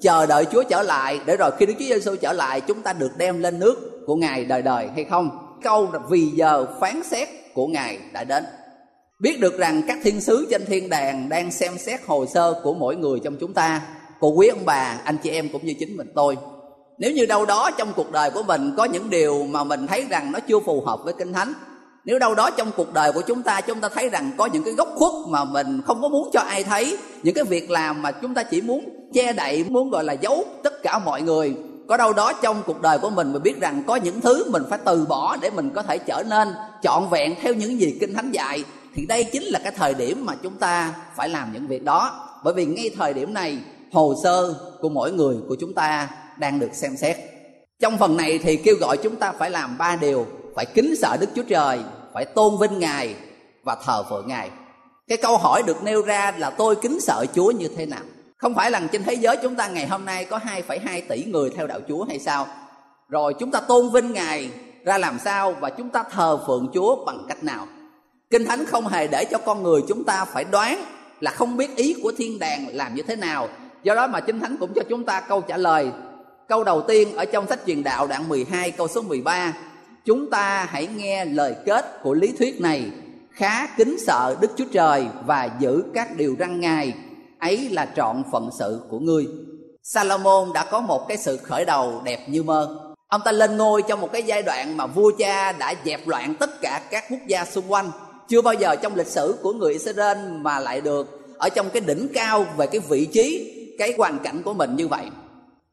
chờ 0.03 0.27
đợi 0.27 0.47
Chúa 0.53 0.63
trở 0.63 0.83
lại, 0.83 1.21
để 1.27 1.37
rồi 1.37 1.51
khi 1.59 1.67
Đức 1.67 1.73
Chúa 1.79 1.85
Giêsu 1.85 2.17
trở 2.17 2.33
lại, 2.33 2.61
chúng 2.61 2.83
ta 2.83 2.93
được 2.93 3.11
đem 3.17 3.43
lên 3.43 3.59
nước 3.59 4.03
của 4.07 4.17
Ngài 4.17 4.45
đời 4.45 4.63
đời 4.63 4.89
hay 4.95 5.05
không? 5.05 5.31
Câu 5.63 5.93
là 5.93 5.99
vì 6.11 6.27
giờ 6.35 6.67
phán 6.81 7.03
xét 7.11 7.29
của 7.55 7.67
Ngài 7.67 7.99
đã 8.13 8.25
đến 8.25 8.45
biết 9.23 9.41
được 9.41 9.59
rằng 9.59 9.83
các 9.89 9.99
thiên 10.03 10.21
sứ 10.21 10.47
trên 10.51 10.65
thiên 10.67 10.89
đàng 10.89 11.29
đang 11.29 11.51
xem 11.51 11.79
xét 11.79 12.01
hồ 12.07 12.27
sơ 12.27 12.61
của 12.63 12.75
mỗi 12.75 12.97
người 12.97 13.21
trong 13.25 13.37
chúng 13.41 13.55
ta. 13.55 13.83
Cô 14.21 14.29
quý 14.29 14.49
ông 14.49 14.65
bà, 14.65 15.01
anh 15.05 15.17
chị 15.23 15.31
em 15.31 15.49
cũng 15.53 15.67
như 15.67 15.75
chính 15.79 15.97
mình 15.97 16.07
tôi. 16.15 16.37
Nếu 16.99 17.13
như 17.13 17.27
đâu 17.27 17.47
đó 17.47 17.71
trong 17.79 17.93
cuộc 17.97 18.13
đời 18.13 18.31
của 18.31 18.43
mình 18.43 18.75
có 18.77 18.85
những 18.85 19.11
điều 19.11 19.45
mà 19.45 19.65
mình 19.65 19.87
thấy 19.87 20.07
rằng 20.11 20.33
nó 20.33 20.39
chưa 20.41 20.61
phù 20.61 20.81
hợp 20.81 21.01
với 21.05 21.15
kinh 21.19 21.33
thánh, 21.33 21.53
nếu 22.05 22.19
đâu 22.19 22.35
đó 22.35 22.51
trong 22.51 22.71
cuộc 22.77 22.93
đời 22.93 23.13
của 23.13 23.23
chúng 23.27 23.43
ta 23.43 23.61
chúng 23.61 23.81
ta 23.81 23.89
thấy 23.89 24.09
rằng 24.09 24.31
có 24.37 24.47
những 24.47 24.65
cái 24.65 24.75
góc 24.75 24.89
khuất 24.97 25.13
mà 25.29 25.45
mình 25.45 25.83
không 25.87 26.03
có 26.03 26.09
muốn 26.09 26.31
cho 26.33 26.41
ai 26.41 26.65
thấy, 26.65 26.99
những 27.23 27.35
cái 27.35 27.45
việc 27.45 27.71
làm 27.71 28.03
mà 28.03 28.11
chúng 28.11 28.35
ta 28.35 28.43
chỉ 28.43 28.61
muốn 28.61 28.89
che 29.15 29.33
đậy, 29.33 29.65
muốn 29.69 29.91
gọi 29.91 30.05
là 30.05 30.13
giấu 30.13 30.45
tất 30.63 30.83
cả 30.83 30.99
mọi 30.99 31.23
người, 31.23 31.55
có 31.89 31.97
đâu 31.97 32.13
đó 32.13 32.33
trong 32.33 32.63
cuộc 32.67 32.81
đời 32.81 32.99
của 32.99 33.11
mình 33.11 33.33
mình 33.33 33.43
biết 33.43 33.61
rằng 33.61 33.83
có 33.87 33.97
những 33.97 34.21
thứ 34.21 34.51
mình 34.51 34.63
phải 34.71 34.79
từ 34.85 35.07
bỏ 35.09 35.37
để 35.41 35.51
mình 35.51 35.71
có 35.75 35.83
thể 35.83 35.99
trở 35.99 36.23
nên 36.31 36.49
trọn 36.83 37.03
vẹn 37.11 37.35
theo 37.41 37.55
những 37.55 37.81
gì 37.81 37.97
kinh 38.01 38.15
thánh 38.15 38.31
dạy 38.31 38.65
thì 38.95 39.07
đây 39.07 39.25
chính 39.25 39.43
là 39.43 39.61
cái 39.63 39.73
thời 39.73 39.95
điểm 39.95 40.27
mà 40.27 40.35
chúng 40.43 40.57
ta 40.57 40.95
phải 41.17 41.29
làm 41.29 41.53
những 41.53 41.67
việc 41.67 41.85
đó. 41.85 42.29
Bởi 42.45 42.55
vì 42.55 42.67
ngay 42.67 42.91
thời 42.97 43.15
điểm 43.15 43.35
này 43.35 43.59
hồ 43.93 44.15
sơ 44.23 44.55
của 44.81 44.89
mỗi 44.89 45.13
người 45.13 45.37
của 45.49 45.57
chúng 45.61 45.75
ta 45.75 46.09
đang 46.39 46.59
được 46.59 46.75
xem 46.75 46.97
xét. 46.97 47.17
Trong 47.81 47.99
phần 47.99 48.17
này 48.17 48.39
thì 48.39 48.57
kêu 48.57 48.75
gọi 48.81 48.97
chúng 48.97 49.17
ta 49.17 49.33
phải 49.33 49.51
làm 49.51 49.79
ba 49.79 49.97
điều. 49.97 50.27
Phải 50.55 50.67
kính 50.67 50.95
sợ 50.97 51.17
đức 51.21 51.29
chúa 51.35 51.43
trời 51.43 51.81
phải 52.15 52.25
tôn 52.25 52.59
vinh 52.61 52.79
ngài 52.79 53.15
và 53.65 53.77
thờ 53.85 54.05
phượng 54.11 54.29
ngài. 54.29 54.51
Cái 55.09 55.19
câu 55.19 55.37
hỏi 55.37 55.63
được 55.67 55.83
nêu 55.83 56.03
ra 56.03 56.33
là 56.39 56.51
tôi 56.51 56.77
kính 56.77 57.01
sợ 57.01 57.25
chúa 57.35 57.51
như 57.51 57.69
thế 57.77 57.87
nào? 57.87 58.03
Không 58.37 58.55
phải 58.55 58.71
là 58.71 58.81
trên 58.93 59.05
thế 59.05 59.15
giới 59.15 59.37
chúng 59.43 59.57
ta 59.57 59.69
ngày 59.69 59.87
hôm 59.87 60.05
nay 60.05 60.25
có 60.25 60.39
2,2 60.67 61.03
tỷ 61.09 61.25
người 61.25 61.51
theo 61.51 61.67
đạo 61.67 61.81
chúa 61.89 62.05
hay 62.05 62.19
sao? 62.19 62.47
Rồi 63.09 63.35
chúng 63.39 63.51
ta 63.51 63.61
tôn 63.61 63.91
vinh 63.91 64.13
ngài 64.13 64.51
ra 64.85 64.99
làm 64.99 65.19
sao 65.25 65.53
và 65.61 65.71
chúng 65.71 65.89
ta 65.89 66.05
thờ 66.11 66.39
phượng 66.47 66.71
chúa 66.75 67.05
bằng 67.05 67.25
cách 67.29 67.45
nào? 67.45 67.67
Kinh 68.33 68.45
thánh 68.45 68.67
không 68.67 68.87
hề 68.87 69.07
để 69.07 69.25
cho 69.25 69.39
con 69.39 69.63
người 69.63 69.81
chúng 69.89 70.05
ta 70.05 70.25
phải 70.25 70.45
đoán 70.45 70.85
là 71.21 71.31
không 71.31 71.57
biết 71.57 71.77
ý 71.77 71.95
của 72.03 72.13
thiên 72.19 72.39
đàng 72.39 72.67
làm 72.73 72.95
như 72.95 73.03
thế 73.03 73.17
nào. 73.17 73.49
Do 73.83 73.95
đó 73.95 74.07
mà 74.07 74.21
kinh 74.21 74.41
thánh 74.41 74.57
cũng 74.61 74.73
cho 74.75 74.83
chúng 74.89 75.05
ta 75.05 75.21
câu 75.21 75.41
trả 75.41 75.57
lời. 75.57 75.91
Câu 76.49 76.65
đầu 76.65 76.83
tiên 76.83 77.17
ở 77.17 77.25
trong 77.25 77.47
sách 77.47 77.59
truyền 77.67 77.83
đạo 77.83 78.07
đoạn 78.07 78.29
12 78.29 78.71
câu 78.71 78.89
số 78.89 79.03
13 79.03 79.53
chúng 80.05 80.31
ta 80.31 80.69
hãy 80.71 80.87
nghe 80.97 81.25
lời 81.25 81.55
kết 81.67 82.03
của 82.03 82.15
lý 82.15 82.33
thuyết 82.39 82.61
này, 82.61 82.91
khá 83.33 83.67
kính 83.77 83.97
sợ 84.07 84.37
đức 84.41 84.51
chúa 84.57 84.65
trời 84.73 85.07
và 85.27 85.51
giữ 85.59 85.83
các 85.95 86.17
điều 86.17 86.37
răn 86.39 86.61
ngài. 86.61 86.95
Ấy 87.39 87.69
là 87.69 87.89
trọn 87.97 88.23
phận 88.33 88.51
sự 88.59 88.81
của 88.91 88.99
ngươi. 88.99 89.27
Salomon 89.83 90.53
đã 90.53 90.65
có 90.71 90.81
một 90.81 91.09
cái 91.09 91.17
sự 91.17 91.37
khởi 91.37 91.65
đầu 91.65 92.03
đẹp 92.05 92.29
như 92.29 92.43
mơ. 92.43 92.79
Ông 93.09 93.21
ta 93.25 93.33
lên 93.33 93.57
ngôi 93.57 93.83
trong 93.83 94.01
một 94.01 94.13
cái 94.13 94.23
giai 94.23 94.43
đoạn 94.43 94.77
mà 94.77 94.87
vua 94.87 95.13
cha 95.19 95.53
đã 95.53 95.75
dẹp 95.85 96.09
loạn 96.09 96.35
tất 96.35 96.61
cả 96.61 96.83
các 96.91 97.05
quốc 97.11 97.21
gia 97.27 97.45
xung 97.45 97.73
quanh 97.73 97.91
chưa 98.33 98.43
bao 98.43 98.55
giờ 98.55 98.77
trong 98.77 98.95
lịch 98.95 99.07
sử 99.07 99.35
của 99.43 99.53
người 99.53 99.73
Israel 99.73 100.19
mà 100.19 100.59
lại 100.59 100.81
được 100.81 101.21
ở 101.39 101.49
trong 101.49 101.71
cái 101.71 101.81
đỉnh 101.81 102.09
cao 102.15 102.47
về 102.57 102.67
cái 102.67 102.81
vị 102.81 103.07
trí 103.07 103.55
cái 103.79 103.95
hoàn 103.99 104.19
cảnh 104.19 104.43
của 104.43 104.53
mình 104.53 104.77
như 104.77 104.89
vậy 104.89 105.05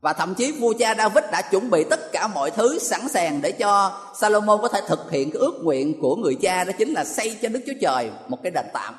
và 0.02 0.14
thậm 0.14 0.36
chí 0.36 0.52
vua 0.52 0.74
cha 0.80 0.96
David 0.98 1.24
đã 1.32 1.42
chuẩn 1.42 1.70
bị 1.70 1.84
tất 1.84 2.12
cả 2.12 2.28
mọi 2.28 2.52
thứ 2.52 2.80
sẵn 2.80 3.10
sàng 3.10 3.42
để 3.42 3.52
cho 3.52 4.00
Salomon 4.16 4.60
có 4.62 4.68
thể 4.68 4.82
thực 4.88 5.12
hiện 5.12 5.32
cái 5.32 5.40
ước 5.40 5.64
nguyện 5.64 6.02
của 6.02 6.16
người 6.16 6.36
cha 6.36 6.64
đó 6.64 6.72
chính 6.78 6.94
là 6.94 7.04
xây 7.04 7.38
cho 7.42 7.50
Đức 7.50 7.60
Chúa 7.68 7.74
Trời 7.82 8.10
một 8.28 8.38
cái 8.44 8.52
đền 8.52 8.66
tạm. 8.74 8.96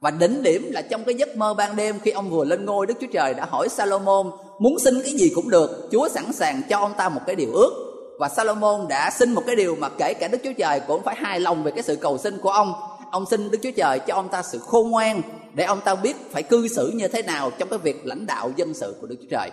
Và 0.00 0.10
đỉnh 0.10 0.42
điểm 0.42 0.70
là 0.72 0.82
trong 0.82 1.04
cái 1.04 1.14
giấc 1.14 1.36
mơ 1.36 1.54
ban 1.54 1.76
đêm 1.76 2.00
khi 2.00 2.10
ông 2.10 2.30
vừa 2.30 2.44
lên 2.44 2.64
ngôi 2.64 2.86
Đức 2.86 2.94
Chúa 3.00 3.06
Trời 3.12 3.34
đã 3.34 3.44
hỏi 3.50 3.68
Salomon 3.68 4.30
muốn 4.58 4.78
xin 4.78 5.02
cái 5.02 5.12
gì 5.12 5.32
cũng 5.34 5.50
được, 5.50 5.88
Chúa 5.92 6.08
sẵn 6.08 6.32
sàng 6.32 6.62
cho 6.68 6.78
ông 6.78 6.92
ta 6.96 7.08
một 7.08 7.20
cái 7.26 7.36
điều 7.36 7.52
ước. 7.52 7.88
Và 8.18 8.28
Salomon 8.28 8.88
đã 8.88 9.10
xin 9.10 9.32
một 9.32 9.42
cái 9.46 9.56
điều 9.56 9.76
mà 9.76 9.88
kể 9.88 10.14
cả 10.14 10.28
Đức 10.28 10.38
Chúa 10.44 10.52
Trời 10.58 10.80
cũng 10.80 11.02
phải 11.02 11.14
hài 11.18 11.40
lòng 11.40 11.62
về 11.62 11.70
cái 11.70 11.82
sự 11.82 11.96
cầu 11.96 12.18
xin 12.18 12.38
của 12.38 12.50
ông. 12.50 12.74
Ông 13.12 13.26
xin 13.26 13.50
Đức 13.50 13.58
Chúa 13.62 13.70
Trời 13.76 13.98
cho 13.98 14.14
ông 14.14 14.28
ta 14.28 14.42
sự 14.42 14.58
khôn 14.58 14.90
ngoan 14.90 15.22
để 15.54 15.64
ông 15.64 15.80
ta 15.80 15.94
biết 15.94 16.16
phải 16.30 16.42
cư 16.42 16.68
xử 16.68 16.92
như 16.94 17.08
thế 17.08 17.22
nào 17.22 17.50
trong 17.58 17.68
cái 17.68 17.78
việc 17.78 18.06
lãnh 18.06 18.26
đạo 18.26 18.50
dân 18.56 18.74
sự 18.74 18.96
của 19.00 19.06
Đức 19.06 19.16
Chúa 19.20 19.28
Trời. 19.30 19.50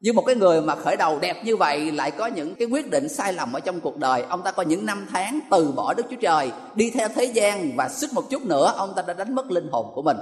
Như 0.00 0.12
một 0.12 0.22
cái 0.26 0.34
người 0.34 0.60
mà 0.60 0.76
khởi 0.76 0.96
đầu 0.96 1.18
đẹp 1.18 1.44
như 1.44 1.56
vậy, 1.56 1.92
lại 1.92 2.10
có 2.10 2.26
những 2.26 2.54
cái 2.54 2.68
quyết 2.68 2.90
định 2.90 3.08
sai 3.08 3.32
lầm 3.32 3.52
ở 3.52 3.60
trong 3.60 3.80
cuộc 3.80 3.96
đời, 3.96 4.22
ông 4.22 4.42
ta 4.42 4.50
có 4.50 4.62
những 4.62 4.86
năm 4.86 5.06
tháng 5.12 5.40
từ 5.50 5.72
bỏ 5.72 5.94
đức 5.94 6.06
chúa 6.10 6.16
trời, 6.20 6.50
đi 6.74 6.90
theo 6.90 7.08
thế 7.14 7.24
gian 7.24 7.76
và 7.76 7.88
suýt 7.88 8.12
một 8.12 8.30
chút 8.30 8.46
nữa, 8.46 8.74
ông 8.76 8.92
ta 8.96 9.02
đã 9.06 9.14
đánh 9.14 9.34
mất 9.34 9.50
linh 9.50 9.68
hồn 9.72 9.86
của 9.94 10.02
mình. 10.02 10.16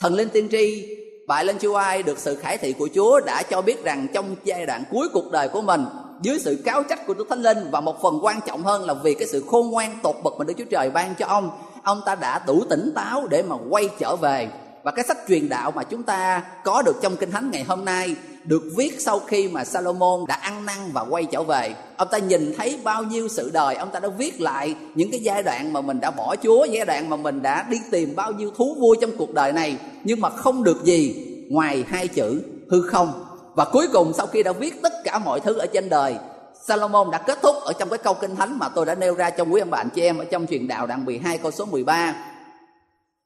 Thần 0.00 0.14
linh 0.14 0.28
tiên 0.28 0.48
tri 0.50 0.96
bài 1.28 1.44
lên 1.44 1.58
chúa 1.58 1.74
ai 1.74 2.02
được 2.02 2.18
sự 2.18 2.36
khải 2.36 2.58
thị 2.58 2.72
của 2.72 2.88
chúa 2.94 3.20
đã 3.20 3.42
cho 3.42 3.62
biết 3.62 3.84
rằng 3.84 4.06
trong 4.14 4.36
giai 4.44 4.66
đoạn 4.66 4.84
cuối 4.90 5.08
cuộc 5.12 5.30
đời 5.32 5.48
của 5.48 5.62
mình, 5.62 5.84
dưới 6.22 6.38
sự 6.38 6.62
cáo 6.64 6.82
trách 6.82 7.06
của 7.06 7.14
đức 7.14 7.26
thánh 7.30 7.42
linh 7.42 7.58
và 7.70 7.80
một 7.80 8.02
phần 8.02 8.18
quan 8.22 8.40
trọng 8.46 8.62
hơn 8.62 8.84
là 8.84 8.94
vì 8.94 9.14
cái 9.14 9.28
sự 9.28 9.44
khôn 9.46 9.70
ngoan 9.70 9.98
tột 10.02 10.16
bậc 10.24 10.34
mà 10.38 10.44
đức 10.44 10.54
chúa 10.58 10.64
trời 10.70 10.90
ban 10.90 11.14
cho 11.14 11.26
ông 11.26 11.50
ông 11.88 12.00
ta 12.06 12.14
đã 12.14 12.40
đủ 12.46 12.64
tỉnh 12.70 12.92
táo 12.94 13.26
để 13.30 13.42
mà 13.42 13.56
quay 13.68 13.88
trở 13.98 14.16
về 14.16 14.48
và 14.82 14.90
cái 14.90 15.04
sách 15.08 15.18
truyền 15.28 15.48
đạo 15.48 15.70
mà 15.70 15.82
chúng 15.82 16.02
ta 16.02 16.42
có 16.64 16.82
được 16.82 16.96
trong 17.02 17.16
kinh 17.16 17.30
thánh 17.30 17.50
ngày 17.50 17.62
hôm 17.62 17.84
nay 17.84 18.16
được 18.44 18.62
viết 18.76 19.00
sau 19.00 19.18
khi 19.18 19.48
mà 19.48 19.64
Salomon 19.64 20.26
đã 20.28 20.34
ăn 20.34 20.66
năn 20.66 20.76
và 20.92 21.00
quay 21.10 21.24
trở 21.24 21.42
về. 21.42 21.74
Ông 21.96 22.08
ta 22.10 22.18
nhìn 22.18 22.54
thấy 22.56 22.78
bao 22.84 23.02
nhiêu 23.02 23.28
sự 23.28 23.50
đời, 23.52 23.74
ông 23.74 23.90
ta 23.90 24.00
đã 24.00 24.08
viết 24.08 24.40
lại 24.40 24.74
những 24.94 25.10
cái 25.10 25.20
giai 25.20 25.42
đoạn 25.42 25.72
mà 25.72 25.80
mình 25.80 26.00
đã 26.00 26.10
bỏ 26.10 26.36
Chúa, 26.42 26.64
giai 26.64 26.86
đoạn 26.86 27.10
mà 27.10 27.16
mình 27.16 27.42
đã 27.42 27.66
đi 27.70 27.76
tìm 27.90 28.16
bao 28.16 28.32
nhiêu 28.32 28.50
thú 28.56 28.76
vui 28.80 28.96
trong 29.00 29.10
cuộc 29.18 29.34
đời 29.34 29.52
này 29.52 29.76
nhưng 30.04 30.20
mà 30.20 30.30
không 30.30 30.64
được 30.64 30.84
gì 30.84 31.26
ngoài 31.50 31.84
hai 31.88 32.08
chữ 32.08 32.42
hư 32.70 32.82
không. 32.82 33.24
Và 33.54 33.64
cuối 33.64 33.86
cùng 33.92 34.12
sau 34.12 34.26
khi 34.26 34.42
đã 34.42 34.52
viết 34.52 34.82
tất 34.82 34.92
cả 35.04 35.18
mọi 35.18 35.40
thứ 35.40 35.58
ở 35.58 35.66
trên 35.66 35.88
đời, 35.88 36.14
Salomon 36.66 37.10
đã 37.10 37.18
kết 37.18 37.38
thúc 37.42 37.56
ở 37.64 37.72
trong 37.72 37.88
cái 37.88 37.98
câu 37.98 38.14
kinh 38.14 38.36
thánh 38.36 38.58
mà 38.58 38.68
tôi 38.68 38.86
đã 38.86 38.94
nêu 38.94 39.14
ra 39.14 39.30
trong 39.30 39.52
quý 39.52 39.60
ông 39.60 39.70
bạn 39.70 39.88
chị 39.94 40.02
em 40.02 40.18
ở 40.18 40.24
trong 40.24 40.46
truyền 40.46 40.68
đạo 40.68 40.86
đoạn 40.86 41.04
12 41.04 41.38
câu 41.38 41.50
số 41.50 41.64
13 41.64 42.14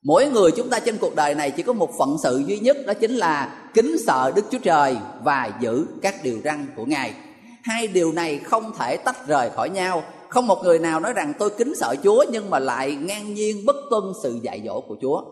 mỗi 0.03 0.27
người 0.27 0.51
chúng 0.57 0.69
ta 0.71 0.79
trên 0.79 0.97
cuộc 0.99 1.17
đời 1.17 1.35
này 1.35 1.51
chỉ 1.51 1.63
có 1.63 1.73
một 1.73 1.91
phận 1.99 2.17
sự 2.23 2.43
duy 2.47 2.59
nhất, 2.59 2.77
đó 2.87 2.95
chính 2.95 3.11
là 3.11 3.55
kính 3.75 3.97
sợ 4.07 4.33
đức 4.37 4.45
chúa 4.51 4.59
trời 4.59 4.97
và 5.25 5.51
giữ 5.61 5.87
các 6.03 6.15
điều 6.23 6.39
răn 6.45 6.67
của 6.77 6.85
ngài. 6.85 7.15
Hai 7.63 7.87
điều 7.87 8.13
này 8.13 8.39
không 8.39 8.73
thể 8.79 8.97
tách 8.97 9.27
rời 9.27 9.51
khỏi 9.51 9.71
nhau. 9.71 10.05
Không 10.29 10.47
một 10.47 10.59
người 10.63 10.79
nào 10.79 11.01
nói 11.01 11.13
rằng 11.13 11.33
tôi 11.39 11.51
kính 11.51 11.75
sợ 11.75 11.95
chúa 12.05 12.25
nhưng 12.31 12.51
mà 12.51 12.59
lại 12.59 12.95
ngang 12.95 13.35
nhiên 13.35 13.67
bất 13.67 13.77
tuân 13.91 14.05
sự 14.23 14.39
dạy 14.43 14.63
dỗ 14.67 14.81
của 14.81 14.97
chúa. 15.03 15.23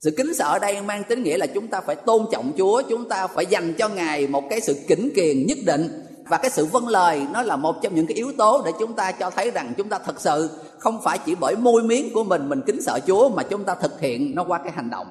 Sự 0.00 0.10
kính 0.16 0.34
sợ 0.34 0.44
ở 0.44 0.58
đây 0.58 0.82
mang 0.82 1.04
tính 1.04 1.22
nghĩa 1.22 1.38
là 1.38 1.46
chúng 1.46 1.68
ta 1.68 1.80
phải 1.80 1.96
tôn 1.96 2.26
trọng 2.32 2.52
chúa, 2.58 2.82
chúng 2.88 3.08
ta 3.08 3.26
phải 3.26 3.46
dành 3.46 3.74
cho 3.78 3.88
ngài 3.88 4.26
một 4.26 4.44
cái 4.50 4.60
sự 4.60 4.76
kính 4.88 5.10
kiền 5.14 5.46
nhất 5.46 5.58
định 5.66 6.04
và 6.28 6.36
cái 6.36 6.50
sự 6.50 6.66
vâng 6.66 6.88
lời 6.88 7.26
nó 7.32 7.42
là 7.42 7.56
một 7.56 7.82
trong 7.82 7.94
những 7.94 8.06
cái 8.06 8.16
yếu 8.16 8.32
tố 8.38 8.62
để 8.64 8.72
chúng 8.80 8.92
ta 8.92 9.12
cho 9.12 9.30
thấy 9.30 9.50
rằng 9.50 9.72
chúng 9.76 9.88
ta 9.88 9.98
thật 9.98 10.20
sự 10.20 10.50
không 10.78 11.00
phải 11.02 11.18
chỉ 11.18 11.34
bởi 11.34 11.56
môi 11.56 11.82
miếng 11.82 12.12
của 12.12 12.24
mình 12.24 12.48
mình 12.48 12.62
kính 12.66 12.82
sợ 12.82 12.98
Chúa 13.06 13.28
mà 13.28 13.42
chúng 13.42 13.64
ta 13.64 13.74
thực 13.74 14.00
hiện 14.00 14.34
nó 14.34 14.44
qua 14.44 14.58
cái 14.58 14.72
hành 14.72 14.90
động. 14.90 15.06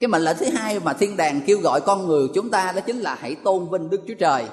Cái 0.00 0.08
mệnh 0.08 0.22
lệnh 0.22 0.36
thứ 0.36 0.46
hai 0.54 0.80
mà 0.80 0.92
thiên 0.92 1.16
đàng 1.16 1.40
kêu 1.46 1.58
gọi 1.58 1.80
con 1.80 2.06
người 2.06 2.28
chúng 2.34 2.50
ta 2.50 2.72
đó 2.72 2.80
chính 2.80 3.00
là 3.00 3.16
hãy 3.20 3.34
tôn 3.34 3.68
vinh 3.70 3.90
Đức 3.90 4.00
Chúa 4.08 4.14
Trời. 4.14 4.44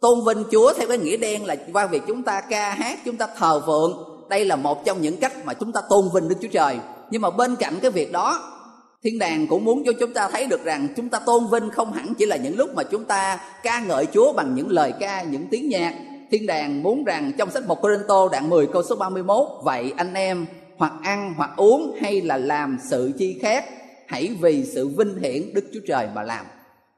Tôn 0.00 0.18
vinh 0.26 0.44
Chúa 0.52 0.72
theo 0.74 0.88
cái 0.88 0.98
nghĩa 0.98 1.16
đen 1.16 1.46
là 1.46 1.56
qua 1.72 1.86
việc 1.86 2.02
chúng 2.06 2.22
ta 2.22 2.40
ca 2.40 2.70
hát, 2.70 2.98
chúng 3.04 3.16
ta 3.16 3.28
thờ 3.38 3.62
phượng. 3.66 4.04
Đây 4.28 4.44
là 4.44 4.56
một 4.56 4.84
trong 4.84 5.02
những 5.02 5.16
cách 5.16 5.32
mà 5.44 5.54
chúng 5.54 5.72
ta 5.72 5.80
tôn 5.88 6.08
vinh 6.14 6.28
Đức 6.28 6.36
Chúa 6.42 6.48
Trời. 6.52 6.78
Nhưng 7.10 7.22
mà 7.22 7.30
bên 7.30 7.56
cạnh 7.56 7.78
cái 7.82 7.90
việc 7.90 8.12
đó 8.12 8.57
thiên 9.04 9.18
đàng 9.18 9.46
cũng 9.46 9.64
muốn 9.64 9.82
cho 9.86 9.92
chúng 10.00 10.12
ta 10.12 10.28
thấy 10.32 10.46
được 10.46 10.64
rằng 10.64 10.88
chúng 10.96 11.08
ta 11.08 11.18
tôn 11.18 11.44
vinh 11.52 11.70
không 11.70 11.92
hẳn 11.92 12.14
chỉ 12.18 12.26
là 12.26 12.36
những 12.36 12.56
lúc 12.56 12.70
mà 12.74 12.82
chúng 12.82 13.04
ta 13.04 13.40
ca 13.62 13.80
ngợi 13.80 14.06
Chúa 14.06 14.32
bằng 14.32 14.54
những 14.54 14.70
lời 14.70 14.92
ca, 15.00 15.22
những 15.22 15.46
tiếng 15.50 15.68
nhạc. 15.68 15.94
Thiên 16.30 16.46
đàng 16.46 16.82
muốn 16.82 17.04
rằng 17.04 17.32
trong 17.38 17.50
sách 17.50 17.68
1 17.68 17.82
Corinto 17.82 18.28
đoạn 18.32 18.50
10 18.50 18.66
câu 18.66 18.82
số 18.82 18.96
31 18.96 19.48
Vậy 19.64 19.92
anh 19.96 20.14
em 20.14 20.46
hoặc 20.76 20.92
ăn 21.02 21.34
hoặc 21.36 21.50
uống 21.56 21.96
hay 22.00 22.20
là 22.20 22.36
làm 22.36 22.78
sự 22.90 23.12
chi 23.18 23.38
khác 23.42 23.64
Hãy 24.06 24.36
vì 24.40 24.64
sự 24.64 24.88
vinh 24.88 25.18
hiển 25.22 25.54
Đức 25.54 25.64
Chúa 25.74 25.80
Trời 25.88 26.08
mà 26.14 26.22
làm. 26.22 26.46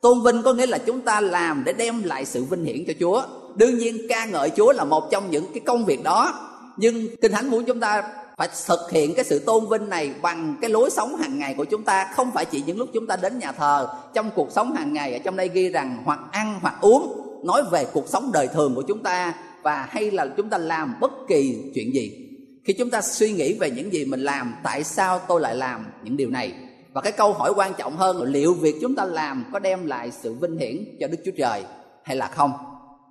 Tôn 0.01 0.23
vinh 0.25 0.43
có 0.43 0.53
nghĩa 0.53 0.67
là 0.67 0.79
chúng 0.79 1.01
ta 1.01 1.21
làm 1.21 1.63
để 1.67 1.73
đem 1.73 2.03
lại 2.03 2.25
sự 2.25 2.45
vinh 2.45 2.65
hiển 2.65 2.85
cho 2.87 2.93
Chúa. 3.01 3.23
Đương 3.57 3.79
nhiên 3.79 3.97
ca 4.09 4.25
ngợi 4.25 4.51
Chúa 4.51 4.73
là 4.73 4.85
một 4.85 5.09
trong 5.11 5.31
những 5.31 5.47
cái 5.55 5.61
công 5.67 5.85
việc 5.85 6.03
đó. 6.03 6.49
Nhưng 6.77 7.17
Kinh 7.23 7.33
Thánh 7.33 7.51
muốn 7.51 7.65
chúng 7.65 7.81
ta 7.81 8.03
phải 8.41 8.49
thực 8.67 8.91
hiện 8.91 9.15
cái 9.15 9.25
sự 9.25 9.39
tôn 9.39 9.65
vinh 9.71 9.89
này 9.89 10.15
bằng 10.23 10.57
cái 10.61 10.71
lối 10.71 10.91
sống 10.91 11.17
hàng 11.17 11.39
ngày 11.39 11.55
của 11.55 11.65
chúng 11.65 11.83
ta, 11.83 12.13
không 12.15 12.31
phải 12.31 12.45
chỉ 12.45 12.63
những 12.67 12.79
lúc 12.79 12.89
chúng 12.93 13.07
ta 13.07 13.17
đến 13.17 13.39
nhà 13.39 13.53
thờ. 13.53 13.89
Trong 14.15 14.31
cuộc 14.35 14.53
sống 14.53 14.73
hàng 14.73 14.93
ngày, 14.93 15.13
ở 15.13 15.19
trong 15.25 15.37
đây 15.37 15.49
ghi 15.49 15.69
rằng 15.69 16.03
hoặc 16.05 16.21
ăn 16.33 16.59
hoặc 16.63 16.75
uống, 16.81 17.27
nói 17.45 17.63
về 17.71 17.87
cuộc 17.93 18.09
sống 18.09 18.31
đời 18.33 18.49
thường 18.49 18.75
của 18.75 18.83
chúng 18.83 19.03
ta 19.03 19.35
và 19.63 19.89
hay 19.91 20.11
là 20.11 20.27
chúng 20.37 20.51
ta 20.51 20.59
làm 20.59 20.95
bất 21.01 21.11
kỳ 21.29 21.71
chuyện 21.75 21.95
gì. 21.95 22.29
Khi 22.65 22.73
chúng 22.73 22.91
ta 22.91 23.03
suy 23.03 23.33
nghĩ 23.33 23.53
về 23.53 23.71
những 23.71 23.93
gì 23.93 24.05
mình 24.05 24.21
làm, 24.21 24.55
tại 24.63 24.85
sao 24.85 25.19
tôi 25.19 25.41
lại 25.41 25.57
làm 25.57 25.87
những 26.05 26.17
điều 26.17 26.31
này? 26.31 26.55
Và 26.93 27.01
cái 27.01 27.13
câu 27.13 27.33
hỏi 27.33 27.53
quan 27.57 27.73
trọng 27.75 27.97
hơn 27.97 28.23
là 28.23 28.31
liệu 28.31 28.55
việc 28.55 28.75
chúng 28.81 28.95
ta 28.95 29.05
làm 29.05 29.45
có 29.53 29.59
đem 29.59 29.87
lại 29.87 30.11
sự 30.23 30.35
vinh 30.35 30.59
hiển 30.59 30.85
cho 31.01 31.07
đức 31.09 31.19
chúa 31.25 31.33
trời 31.39 31.63
hay 32.05 32.17
là 32.17 32.27
không? 32.27 32.53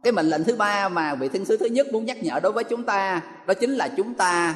Cái 0.03 0.13
mệnh 0.13 0.29
lệnh 0.29 0.43
thứ 0.43 0.55
ba 0.55 0.89
mà 0.89 1.15
vị 1.15 1.29
thiên 1.29 1.45
sứ 1.45 1.57
thứ 1.57 1.65
nhất 1.65 1.87
muốn 1.93 2.05
nhắc 2.05 2.23
nhở 2.23 2.39
đối 2.43 2.51
với 2.51 2.63
chúng 2.63 2.83
ta, 2.83 3.21
đó 3.47 3.53
chính 3.53 3.71
là 3.71 3.87
chúng 3.97 4.13
ta 4.13 4.55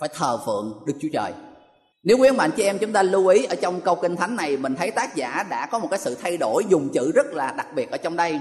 phải 0.00 0.08
thờ 0.14 0.38
phượng 0.46 0.82
Đức 0.86 0.94
Chúa 1.00 1.08
Trời. 1.12 1.32
Nếu 2.02 2.18
quý 2.18 2.28
ông 2.28 2.36
bạn 2.36 2.50
chị 2.56 2.62
em 2.62 2.78
chúng 2.78 2.92
ta 2.92 3.02
lưu 3.02 3.26
ý 3.26 3.44
ở 3.44 3.54
trong 3.54 3.80
câu 3.80 3.94
kinh 3.94 4.16
thánh 4.16 4.36
này 4.36 4.56
mình 4.56 4.74
thấy 4.76 4.90
tác 4.90 5.16
giả 5.16 5.44
đã 5.50 5.66
có 5.66 5.78
một 5.78 5.88
cái 5.90 5.98
sự 5.98 6.14
thay 6.22 6.36
đổi 6.36 6.64
dùng 6.68 6.88
chữ 6.92 7.12
rất 7.12 7.26
là 7.26 7.54
đặc 7.56 7.66
biệt 7.74 7.90
ở 7.90 7.96
trong 7.96 8.16
đây. 8.16 8.40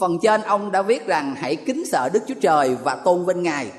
Phần 0.00 0.18
trên 0.22 0.42
ông 0.42 0.72
đã 0.72 0.82
viết 0.82 1.06
rằng 1.06 1.34
hãy 1.38 1.56
kính 1.56 1.84
sợ 1.86 2.08
Đức 2.12 2.20
Chúa 2.26 2.34
Trời 2.40 2.76
và 2.84 2.94
tôn 2.94 3.24
vinh 3.24 3.42
Ngài. 3.42 3.70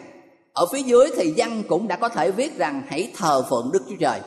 Ở 0.54 0.66
phía 0.72 0.82
dưới 0.82 1.10
thì 1.16 1.34
văn 1.38 1.64
cũng 1.70 1.88
đã 1.88 1.96
có 1.96 2.10
thể 2.10 2.32
viết 2.32 2.58
rằng 2.58 2.82
hãy 2.88 3.12
thờ 3.18 3.44
phượng 3.50 3.70
Đức 3.74 3.84
Chúa 3.90 3.96
Trời. 4.00 4.20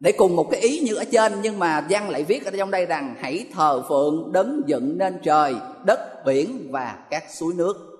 Để 0.00 0.12
cùng 0.12 0.36
một 0.36 0.46
cái 0.50 0.60
ý 0.60 0.78
như 0.78 0.94
ở 0.94 1.04
trên 1.04 1.32
nhưng 1.42 1.58
mà 1.58 1.86
văn 1.90 2.10
lại 2.10 2.22
viết 2.22 2.44
ở 2.44 2.50
trong 2.58 2.70
đây 2.70 2.86
rằng 2.86 3.14
hãy 3.20 3.46
thờ 3.54 3.82
phượng 3.88 4.32
đấng 4.32 4.62
dựng 4.66 4.98
nên 4.98 5.18
trời, 5.22 5.54
đất, 5.84 6.24
biển 6.24 6.68
và 6.70 6.98
các 7.10 7.24
suối 7.38 7.54
nước. 7.54 7.95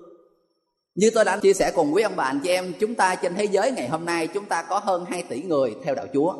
Như 0.97 1.09
tôi 1.09 1.25
đã 1.25 1.37
chia 1.37 1.53
sẻ 1.53 1.71
cùng 1.75 1.93
quý 1.93 2.03
ông 2.03 2.15
bà 2.15 2.23
anh 2.23 2.39
chị 2.39 2.49
em, 2.49 2.73
chúng 2.79 2.95
ta 2.95 3.15
trên 3.15 3.35
thế 3.35 3.43
giới 3.43 3.71
ngày 3.71 3.87
hôm 3.87 4.05
nay 4.05 4.27
chúng 4.27 4.45
ta 4.45 4.61
có 4.61 4.79
hơn 4.79 5.05
2 5.09 5.23
tỷ 5.23 5.41
người 5.41 5.75
theo 5.83 5.95
đạo 5.95 6.05
Chúa. 6.13 6.33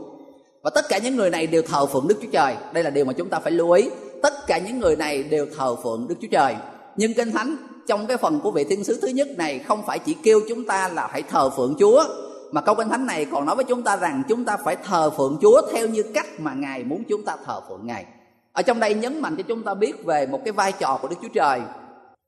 Và 0.63 0.69
tất 0.75 0.85
cả 0.89 0.97
những 0.97 1.15
người 1.15 1.29
này 1.29 1.47
đều 1.47 1.61
thờ 1.61 1.85
phượng 1.85 2.07
Đức 2.07 2.15
Chúa 2.21 2.27
Trời. 2.31 2.55
Đây 2.73 2.83
là 2.83 2.89
điều 2.89 3.05
mà 3.05 3.13
chúng 3.13 3.29
ta 3.29 3.39
phải 3.39 3.51
lưu 3.51 3.71
ý. 3.71 3.89
Tất 4.23 4.47
cả 4.47 4.57
những 4.57 4.79
người 4.79 4.95
này 4.95 5.23
đều 5.23 5.47
thờ 5.57 5.75
phượng 5.83 6.05
Đức 6.09 6.15
Chúa 6.21 6.27
Trời. 6.31 6.55
Nhưng 6.95 7.13
Kinh 7.13 7.31
Thánh 7.31 7.55
trong 7.87 8.07
cái 8.07 8.17
phần 8.17 8.39
của 8.39 8.51
vị 8.51 8.63
thiên 8.63 8.83
sứ 8.83 8.99
thứ 9.01 9.07
nhất 9.07 9.27
này 9.37 9.59
không 9.59 9.83
phải 9.85 9.99
chỉ 9.99 10.15
kêu 10.23 10.41
chúng 10.49 10.65
ta 10.65 10.87
là 10.87 11.09
hãy 11.11 11.21
thờ 11.21 11.49
phượng 11.49 11.75
Chúa 11.79 12.03
mà 12.51 12.61
câu 12.61 12.75
kinh 12.75 12.89
thánh 12.89 13.05
này 13.05 13.25
còn 13.25 13.45
nói 13.45 13.55
với 13.55 13.65
chúng 13.65 13.83
ta 13.83 13.97
rằng 13.97 14.23
chúng 14.29 14.45
ta 14.45 14.57
phải 14.65 14.75
thờ 14.75 15.09
phượng 15.09 15.37
Chúa 15.41 15.61
theo 15.73 15.87
như 15.87 16.03
cách 16.13 16.27
mà 16.37 16.53
Ngài 16.53 16.83
muốn 16.83 17.03
chúng 17.09 17.25
ta 17.25 17.35
thờ 17.45 17.61
phượng 17.69 17.87
Ngài. 17.87 18.05
Ở 18.53 18.61
trong 18.61 18.79
đây 18.79 18.93
nhấn 18.93 19.21
mạnh 19.21 19.35
cho 19.37 19.43
chúng 19.47 19.63
ta 19.63 19.73
biết 19.73 20.05
về 20.05 20.27
một 20.27 20.39
cái 20.45 20.51
vai 20.51 20.71
trò 20.71 20.99
của 21.01 21.07
Đức 21.07 21.15
Chúa 21.21 21.29
Trời. 21.33 21.59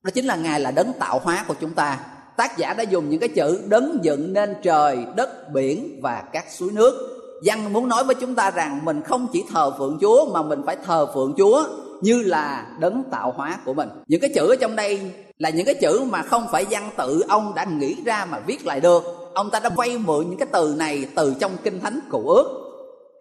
Đó 0.03 0.11
chính 0.13 0.25
là 0.25 0.35
Ngài 0.35 0.59
là 0.59 0.71
đấng 0.71 0.93
tạo 0.99 1.19
hóa 1.23 1.45
của 1.47 1.55
chúng 1.61 1.73
ta 1.73 1.99
tác 2.39 2.57
giả 2.57 2.73
đã 2.73 2.83
dùng 2.83 3.09
những 3.09 3.19
cái 3.19 3.29
chữ 3.29 3.61
đấng 3.67 3.99
dựng 4.01 4.33
nên 4.33 4.55
trời, 4.63 4.97
đất, 5.15 5.53
biển 5.53 5.99
và 6.01 6.23
các 6.33 6.45
suối 6.51 6.69
nước 6.71 7.19
văn 7.43 7.73
muốn 7.73 7.87
nói 7.87 8.03
với 8.03 8.15
chúng 8.15 8.35
ta 8.35 8.51
rằng 8.51 8.79
mình 8.83 9.01
không 9.01 9.27
chỉ 9.33 9.43
thờ 9.53 9.71
phượng 9.77 9.97
chúa 10.01 10.25
mà 10.25 10.41
mình 10.41 10.61
phải 10.65 10.77
thờ 10.85 11.07
phượng 11.13 11.33
chúa 11.37 11.63
như 12.01 12.21
là 12.21 12.67
đấng 12.79 13.03
tạo 13.11 13.33
hóa 13.35 13.59
của 13.65 13.73
mình. 13.73 13.89
Những 14.07 14.21
cái 14.21 14.29
chữ 14.35 14.47
ở 14.49 14.55
trong 14.55 14.75
đây 14.75 14.99
là 15.37 15.49
những 15.49 15.65
cái 15.65 15.75
chữ 15.75 16.01
mà 16.09 16.21
không 16.21 16.47
phải 16.51 16.65
văn 16.69 16.89
tự 16.97 17.23
ông 17.29 17.55
đã 17.55 17.65
nghĩ 17.65 17.95
ra 18.05 18.25
mà 18.25 18.39
viết 18.39 18.65
lại 18.65 18.79
được. 18.79 19.03
Ông 19.33 19.49
ta 19.49 19.59
đã 19.59 19.69
vay 19.69 19.97
mượn 19.97 20.29
những 20.29 20.39
cái 20.39 20.47
từ 20.51 20.75
này 20.77 21.05
từ 21.15 21.33
trong 21.39 21.51
kinh 21.63 21.79
thánh 21.79 21.99
cựu 22.11 22.29
ước. 22.29 22.65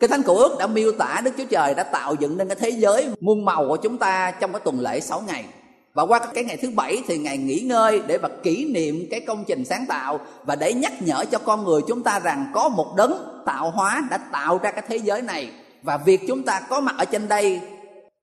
Kinh 0.01 0.11
thánh 0.11 0.23
cựu 0.23 0.37
ước 0.37 0.57
đã 0.59 0.67
miêu 0.67 0.93
tả 0.93 1.21
đức 1.25 1.31
chúa 1.39 1.45
trời 1.51 1.75
đã 1.75 1.83
tạo 1.83 2.15
dựng 2.15 2.37
nên 2.37 2.49
cái 2.49 2.57
thế 2.61 2.71
giới 2.71 3.09
muôn 3.21 3.45
màu 3.45 3.69
của 3.69 3.77
chúng 3.77 3.99
ta 3.99 4.31
trong 4.41 4.53
cái 4.53 4.61
tuần 4.65 4.81
lễ 4.81 5.01
6 5.01 5.23
ngày 5.27 5.45
và 5.95 6.03
qua 6.03 6.19
cái 6.19 6.45
ngày 6.45 6.57
thứ 6.57 6.71
bảy 6.71 7.03
thì 7.07 7.19
ngày 7.19 7.39
nghỉ 7.39 7.61
ngơi 7.61 8.03
để 8.07 8.19
mà 8.19 8.29
kỷ 8.43 8.65
niệm 8.65 9.07
cái 9.11 9.21
công 9.21 9.45
trình 9.45 9.65
sáng 9.65 9.87
tạo 9.89 10.21
và 10.45 10.57
để 10.57 10.73
nhắc 10.73 10.93
nhở 11.03 11.25
cho 11.31 11.39
con 11.39 11.65
người 11.65 11.81
chúng 11.89 12.03
ta 12.03 12.21
rằng 12.21 12.51
có 12.55 12.69
một 12.69 12.95
đấng 12.97 13.43
tạo 13.47 13.71
hóa 13.71 14.03
đã 14.11 14.19
tạo 14.19 14.59
ra 14.59 14.71
cái 14.71 14.83
thế 14.89 14.97
giới 14.97 15.23
này 15.23 15.51
và 15.83 15.97
việc 15.97 16.21
chúng 16.29 16.43
ta 16.43 16.61
có 16.61 16.81
mặt 16.81 16.95
ở 16.99 17.05
trên 17.05 17.29
đây 17.29 17.61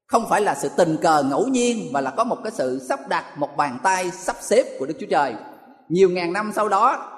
không 0.08 0.26
phải 0.30 0.42
là 0.42 0.56
sự 0.56 0.70
tình 0.78 0.98
cờ 1.02 1.24
ngẫu 1.24 1.48
nhiên, 1.48 1.90
mà 1.92 2.02
là 2.02 2.12
có 2.12 2.24
một 2.24 2.38
cái 2.44 2.52
sự 2.52 2.86
sắp 2.90 3.00
đặt, 3.10 3.38
một 3.38 3.58
bàn 3.58 3.78
tay 3.84 4.12
sắp 4.12 4.36
xếp 4.42 4.64
của 4.80 4.86
Đức 4.86 4.94
Chúa 5.00 5.08
Trời. 5.10 5.36
Nhiều 5.90 6.10
ngàn 6.10 6.34
năm 6.34 6.52
sau 6.56 6.70
đó, 6.70 7.12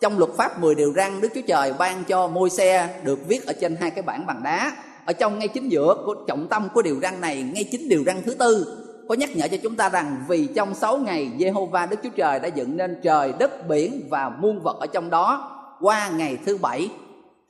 trong 0.00 0.18
luật 0.18 0.30
pháp 0.36 0.60
10 0.60 0.74
điều 0.74 0.92
răn, 0.96 1.20
Đức 1.20 1.28
Chúa 1.34 1.40
Trời 1.46 1.72
ban 1.78 2.04
cho 2.04 2.28
môi 2.28 2.50
xe 2.50 3.00
được 3.02 3.18
viết 3.28 3.46
ở 3.46 3.52
trên 3.60 3.76
hai 3.80 3.90
cái 3.90 4.02
bảng 4.02 4.26
bằng 4.26 4.42
đá 4.42 4.72
ở 5.04 5.12
trong 5.12 5.38
ngay 5.38 5.48
chính 5.48 5.68
giữa 5.68 5.94
của 6.06 6.14
trọng 6.28 6.48
tâm 6.48 6.68
của 6.74 6.82
điều 6.82 7.00
răn 7.02 7.20
này, 7.20 7.42
ngay 7.42 7.68
chính 7.72 7.88
điều 7.88 8.04
răn 8.06 8.22
thứ 8.26 8.34
tư 8.34 8.81
có 9.08 9.14
nhắc 9.14 9.36
nhở 9.36 9.48
cho 9.48 9.56
chúng 9.62 9.76
ta 9.76 9.88
rằng 9.88 10.24
vì 10.28 10.46
trong 10.46 10.74
6 10.74 10.98
ngày 10.98 11.30
Jehovah 11.38 11.88
Đức 11.88 11.96
Chúa 12.02 12.10
Trời 12.16 12.40
đã 12.40 12.48
dựng 12.48 12.76
nên 12.76 13.00
trời, 13.02 13.32
đất, 13.38 13.68
biển 13.68 14.06
và 14.10 14.28
muôn 14.28 14.60
vật 14.60 14.76
ở 14.80 14.86
trong 14.86 15.10
đó 15.10 15.58
qua 15.80 16.10
ngày 16.16 16.38
thứ 16.46 16.58
bảy 16.58 16.88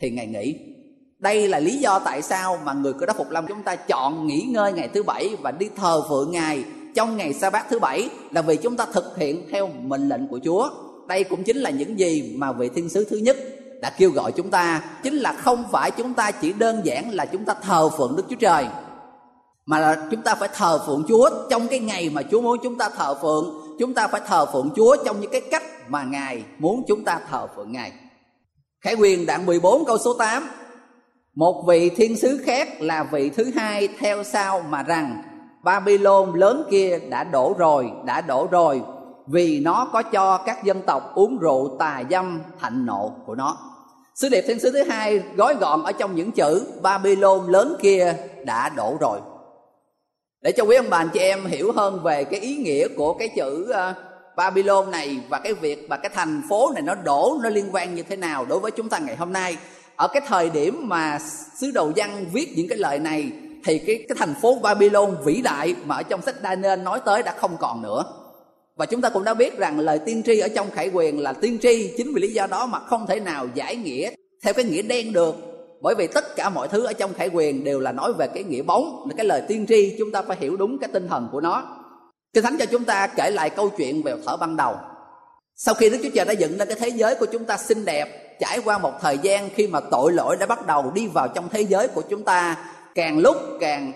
thì 0.00 0.10
ngày 0.10 0.26
nghỉ. 0.26 0.58
Đây 1.18 1.48
là 1.48 1.58
lý 1.58 1.76
do 1.76 1.98
tại 1.98 2.22
sao 2.22 2.58
mà 2.64 2.72
người 2.72 2.92
cơ 2.92 3.06
đốc 3.06 3.16
phục 3.16 3.30
lâm 3.30 3.46
chúng 3.46 3.62
ta 3.62 3.76
chọn 3.76 4.26
nghỉ 4.26 4.40
ngơi 4.40 4.72
ngày 4.72 4.88
thứ 4.88 5.02
bảy 5.02 5.36
và 5.42 5.50
đi 5.50 5.68
thờ 5.76 6.02
phượng 6.08 6.30
Ngài 6.32 6.64
trong 6.94 7.16
ngày 7.16 7.32
sa 7.32 7.50
bát 7.50 7.66
thứ 7.70 7.78
bảy 7.78 8.08
là 8.30 8.42
vì 8.42 8.56
chúng 8.56 8.76
ta 8.76 8.86
thực 8.92 9.16
hiện 9.16 9.48
theo 9.50 9.68
mệnh 9.82 10.08
lệnh 10.08 10.28
của 10.28 10.40
Chúa. 10.44 10.70
Đây 11.08 11.24
cũng 11.24 11.42
chính 11.42 11.56
là 11.56 11.70
những 11.70 11.98
gì 11.98 12.34
mà 12.36 12.52
vị 12.52 12.68
thiên 12.74 12.88
sứ 12.88 13.04
thứ 13.10 13.16
nhất 13.16 13.36
đã 13.80 13.90
kêu 13.98 14.10
gọi 14.10 14.32
chúng 14.32 14.50
ta 14.50 14.84
chính 15.02 15.14
là 15.14 15.32
không 15.32 15.64
phải 15.72 15.90
chúng 15.90 16.14
ta 16.14 16.30
chỉ 16.30 16.52
đơn 16.52 16.80
giản 16.84 17.14
là 17.14 17.26
chúng 17.26 17.44
ta 17.44 17.54
thờ 17.62 17.88
phượng 17.88 18.16
Đức 18.16 18.24
Chúa 18.28 18.36
Trời 18.36 18.66
mà 19.66 19.78
là 19.78 20.06
chúng 20.10 20.22
ta 20.22 20.34
phải 20.34 20.48
thờ 20.54 20.78
phượng 20.86 21.04
Chúa 21.08 21.30
trong 21.50 21.68
cái 21.68 21.78
ngày 21.78 22.10
mà 22.10 22.22
Chúa 22.30 22.40
muốn 22.40 22.58
chúng 22.62 22.78
ta 22.78 22.88
thờ 22.88 23.14
phượng. 23.22 23.54
Chúng 23.78 23.94
ta 23.94 24.08
phải 24.08 24.20
thờ 24.26 24.46
phượng 24.52 24.70
Chúa 24.76 24.96
trong 25.04 25.20
những 25.20 25.30
cái 25.30 25.40
cách 25.40 25.62
mà 25.88 26.04
Ngài 26.04 26.44
muốn 26.58 26.82
chúng 26.88 27.04
ta 27.04 27.20
thờ 27.30 27.46
phượng 27.56 27.72
Ngài. 27.72 27.92
Khải 28.80 28.94
quyền 28.94 29.26
đoạn 29.26 29.46
14 29.46 29.84
câu 29.84 29.98
số 29.98 30.14
8 30.14 30.48
Một 31.34 31.64
vị 31.66 31.90
thiên 31.90 32.16
sứ 32.16 32.42
khác 32.44 32.68
là 32.80 33.04
vị 33.12 33.30
thứ 33.30 33.50
hai 33.54 33.88
theo 33.98 34.22
sau 34.22 34.60
mà 34.60 34.82
rằng 34.82 35.22
Babylon 35.64 36.32
lớn 36.34 36.66
kia 36.70 36.98
đã 37.08 37.24
đổ 37.24 37.54
rồi, 37.58 37.90
đã 38.04 38.20
đổ 38.20 38.48
rồi 38.50 38.82
Vì 39.26 39.60
nó 39.60 39.88
có 39.92 40.02
cho 40.02 40.38
các 40.38 40.64
dân 40.64 40.82
tộc 40.86 41.14
uống 41.14 41.38
rượu 41.38 41.76
tà 41.78 42.02
dâm 42.10 42.40
thạnh 42.60 42.86
nộ 42.86 43.12
của 43.26 43.34
nó. 43.34 43.58
Sứ 44.14 44.28
điệp 44.28 44.44
thiên 44.46 44.60
sứ 44.60 44.72
thứ 44.72 44.84
hai 44.84 45.22
gói 45.36 45.54
gọn 45.54 45.82
ở 45.82 45.92
trong 45.92 46.16
những 46.16 46.32
chữ 46.32 46.66
Babylon 46.82 47.46
lớn 47.46 47.76
kia 47.82 48.14
đã 48.46 48.68
đổ 48.68 48.96
rồi 49.00 49.18
để 50.42 50.52
cho 50.52 50.64
quý 50.64 50.76
ông 50.76 50.90
bà 50.90 50.98
anh 50.98 51.08
chị 51.12 51.20
em 51.20 51.46
hiểu 51.46 51.72
hơn 51.72 52.02
về 52.02 52.24
cái 52.24 52.40
ý 52.40 52.56
nghĩa 52.56 52.88
của 52.88 53.14
cái 53.14 53.28
chữ 53.36 53.70
ờ, 53.70 53.94
Babylon 54.36 54.90
này 54.90 55.16
và 55.28 55.38
cái 55.38 55.54
việc 55.54 55.86
và 55.88 55.96
cái 55.96 56.10
thành 56.14 56.42
phố 56.48 56.70
này 56.74 56.82
nó 56.82 56.94
đổ, 56.94 57.38
nó 57.42 57.48
liên 57.48 57.68
quan 57.72 57.94
như 57.94 58.02
thế 58.02 58.16
nào 58.16 58.44
đối 58.44 58.58
với 58.58 58.70
chúng 58.70 58.88
ta 58.88 58.98
ngày 58.98 59.16
hôm 59.16 59.32
nay. 59.32 59.56
Ở 59.96 60.08
cái 60.08 60.22
thời 60.26 60.50
điểm 60.50 60.88
mà 60.88 61.18
sứ 61.60 61.70
đồ 61.70 61.92
văn 61.96 62.26
viết 62.32 62.52
những 62.56 62.68
cái 62.68 62.78
lời 62.78 62.98
này, 62.98 63.30
thì 63.64 63.78
cái 63.78 64.04
cái 64.08 64.16
thành 64.18 64.34
phố 64.42 64.58
Babylon 64.62 65.16
vĩ 65.24 65.42
đại 65.42 65.74
mà 65.84 65.96
ở 65.96 66.02
trong 66.02 66.22
sách 66.22 66.34
Daniel 66.42 66.80
nói 66.80 67.00
tới 67.04 67.22
đã 67.22 67.34
không 67.38 67.56
còn 67.60 67.82
nữa. 67.82 68.04
Và 68.76 68.86
chúng 68.86 69.00
ta 69.00 69.08
cũng 69.08 69.24
đã 69.24 69.34
biết 69.34 69.58
rằng 69.58 69.80
lời 69.80 69.98
tiên 70.06 70.22
tri 70.22 70.38
ở 70.38 70.48
trong 70.48 70.70
khải 70.70 70.88
quyền 70.88 71.20
là 71.20 71.32
tiên 71.32 71.58
tri, 71.62 71.92
chính 71.96 72.14
vì 72.14 72.20
lý 72.20 72.32
do 72.32 72.46
đó 72.46 72.66
mà 72.66 72.78
không 72.78 73.06
thể 73.06 73.20
nào 73.20 73.46
giải 73.54 73.76
nghĩa 73.76 74.10
theo 74.42 74.54
cái 74.54 74.64
nghĩa 74.64 74.82
đen 74.82 75.12
được 75.12 75.51
bởi 75.82 75.94
vì 75.94 76.06
tất 76.06 76.36
cả 76.36 76.48
mọi 76.48 76.68
thứ 76.68 76.84
ở 76.84 76.92
trong 76.92 77.14
khải 77.14 77.28
quyền 77.28 77.64
đều 77.64 77.80
là 77.80 77.92
nói 77.92 78.12
về 78.12 78.26
cái 78.34 78.44
nghĩa 78.44 78.62
bóng, 78.62 79.04
là 79.08 79.14
cái 79.16 79.26
lời 79.26 79.42
tiên 79.48 79.66
tri. 79.68 79.96
Chúng 79.98 80.12
ta 80.12 80.22
phải 80.22 80.36
hiểu 80.40 80.56
đúng 80.56 80.78
cái 80.78 80.90
tinh 80.92 81.08
thần 81.08 81.28
của 81.32 81.40
nó. 81.40 81.62
Kinh 82.34 82.44
thánh 82.44 82.58
cho 82.58 82.66
chúng 82.66 82.84
ta 82.84 83.06
kể 83.06 83.30
lại 83.30 83.50
câu 83.50 83.68
chuyện 83.68 84.02
về 84.02 84.14
thở 84.26 84.36
ban 84.36 84.56
đầu. 84.56 84.76
Sau 85.56 85.74
khi 85.74 85.90
đức 85.90 85.98
chúa 86.02 86.08
trời 86.14 86.24
đã 86.24 86.32
dựng 86.32 86.58
nên 86.58 86.68
cái 86.68 86.76
thế 86.80 86.88
giới 86.88 87.14
của 87.14 87.26
chúng 87.26 87.44
ta 87.44 87.56
xinh 87.56 87.84
đẹp, 87.84 88.38
trải 88.40 88.60
qua 88.64 88.78
một 88.78 88.92
thời 89.00 89.18
gian 89.18 89.50
khi 89.54 89.66
mà 89.66 89.80
tội 89.80 90.12
lỗi 90.12 90.36
đã 90.36 90.46
bắt 90.46 90.66
đầu 90.66 90.92
đi 90.94 91.06
vào 91.06 91.28
trong 91.28 91.48
thế 91.48 91.60
giới 91.60 91.88
của 91.88 92.02
chúng 92.02 92.24
ta, 92.24 92.56
càng 92.94 93.18
lúc 93.18 93.36
càng 93.60 93.92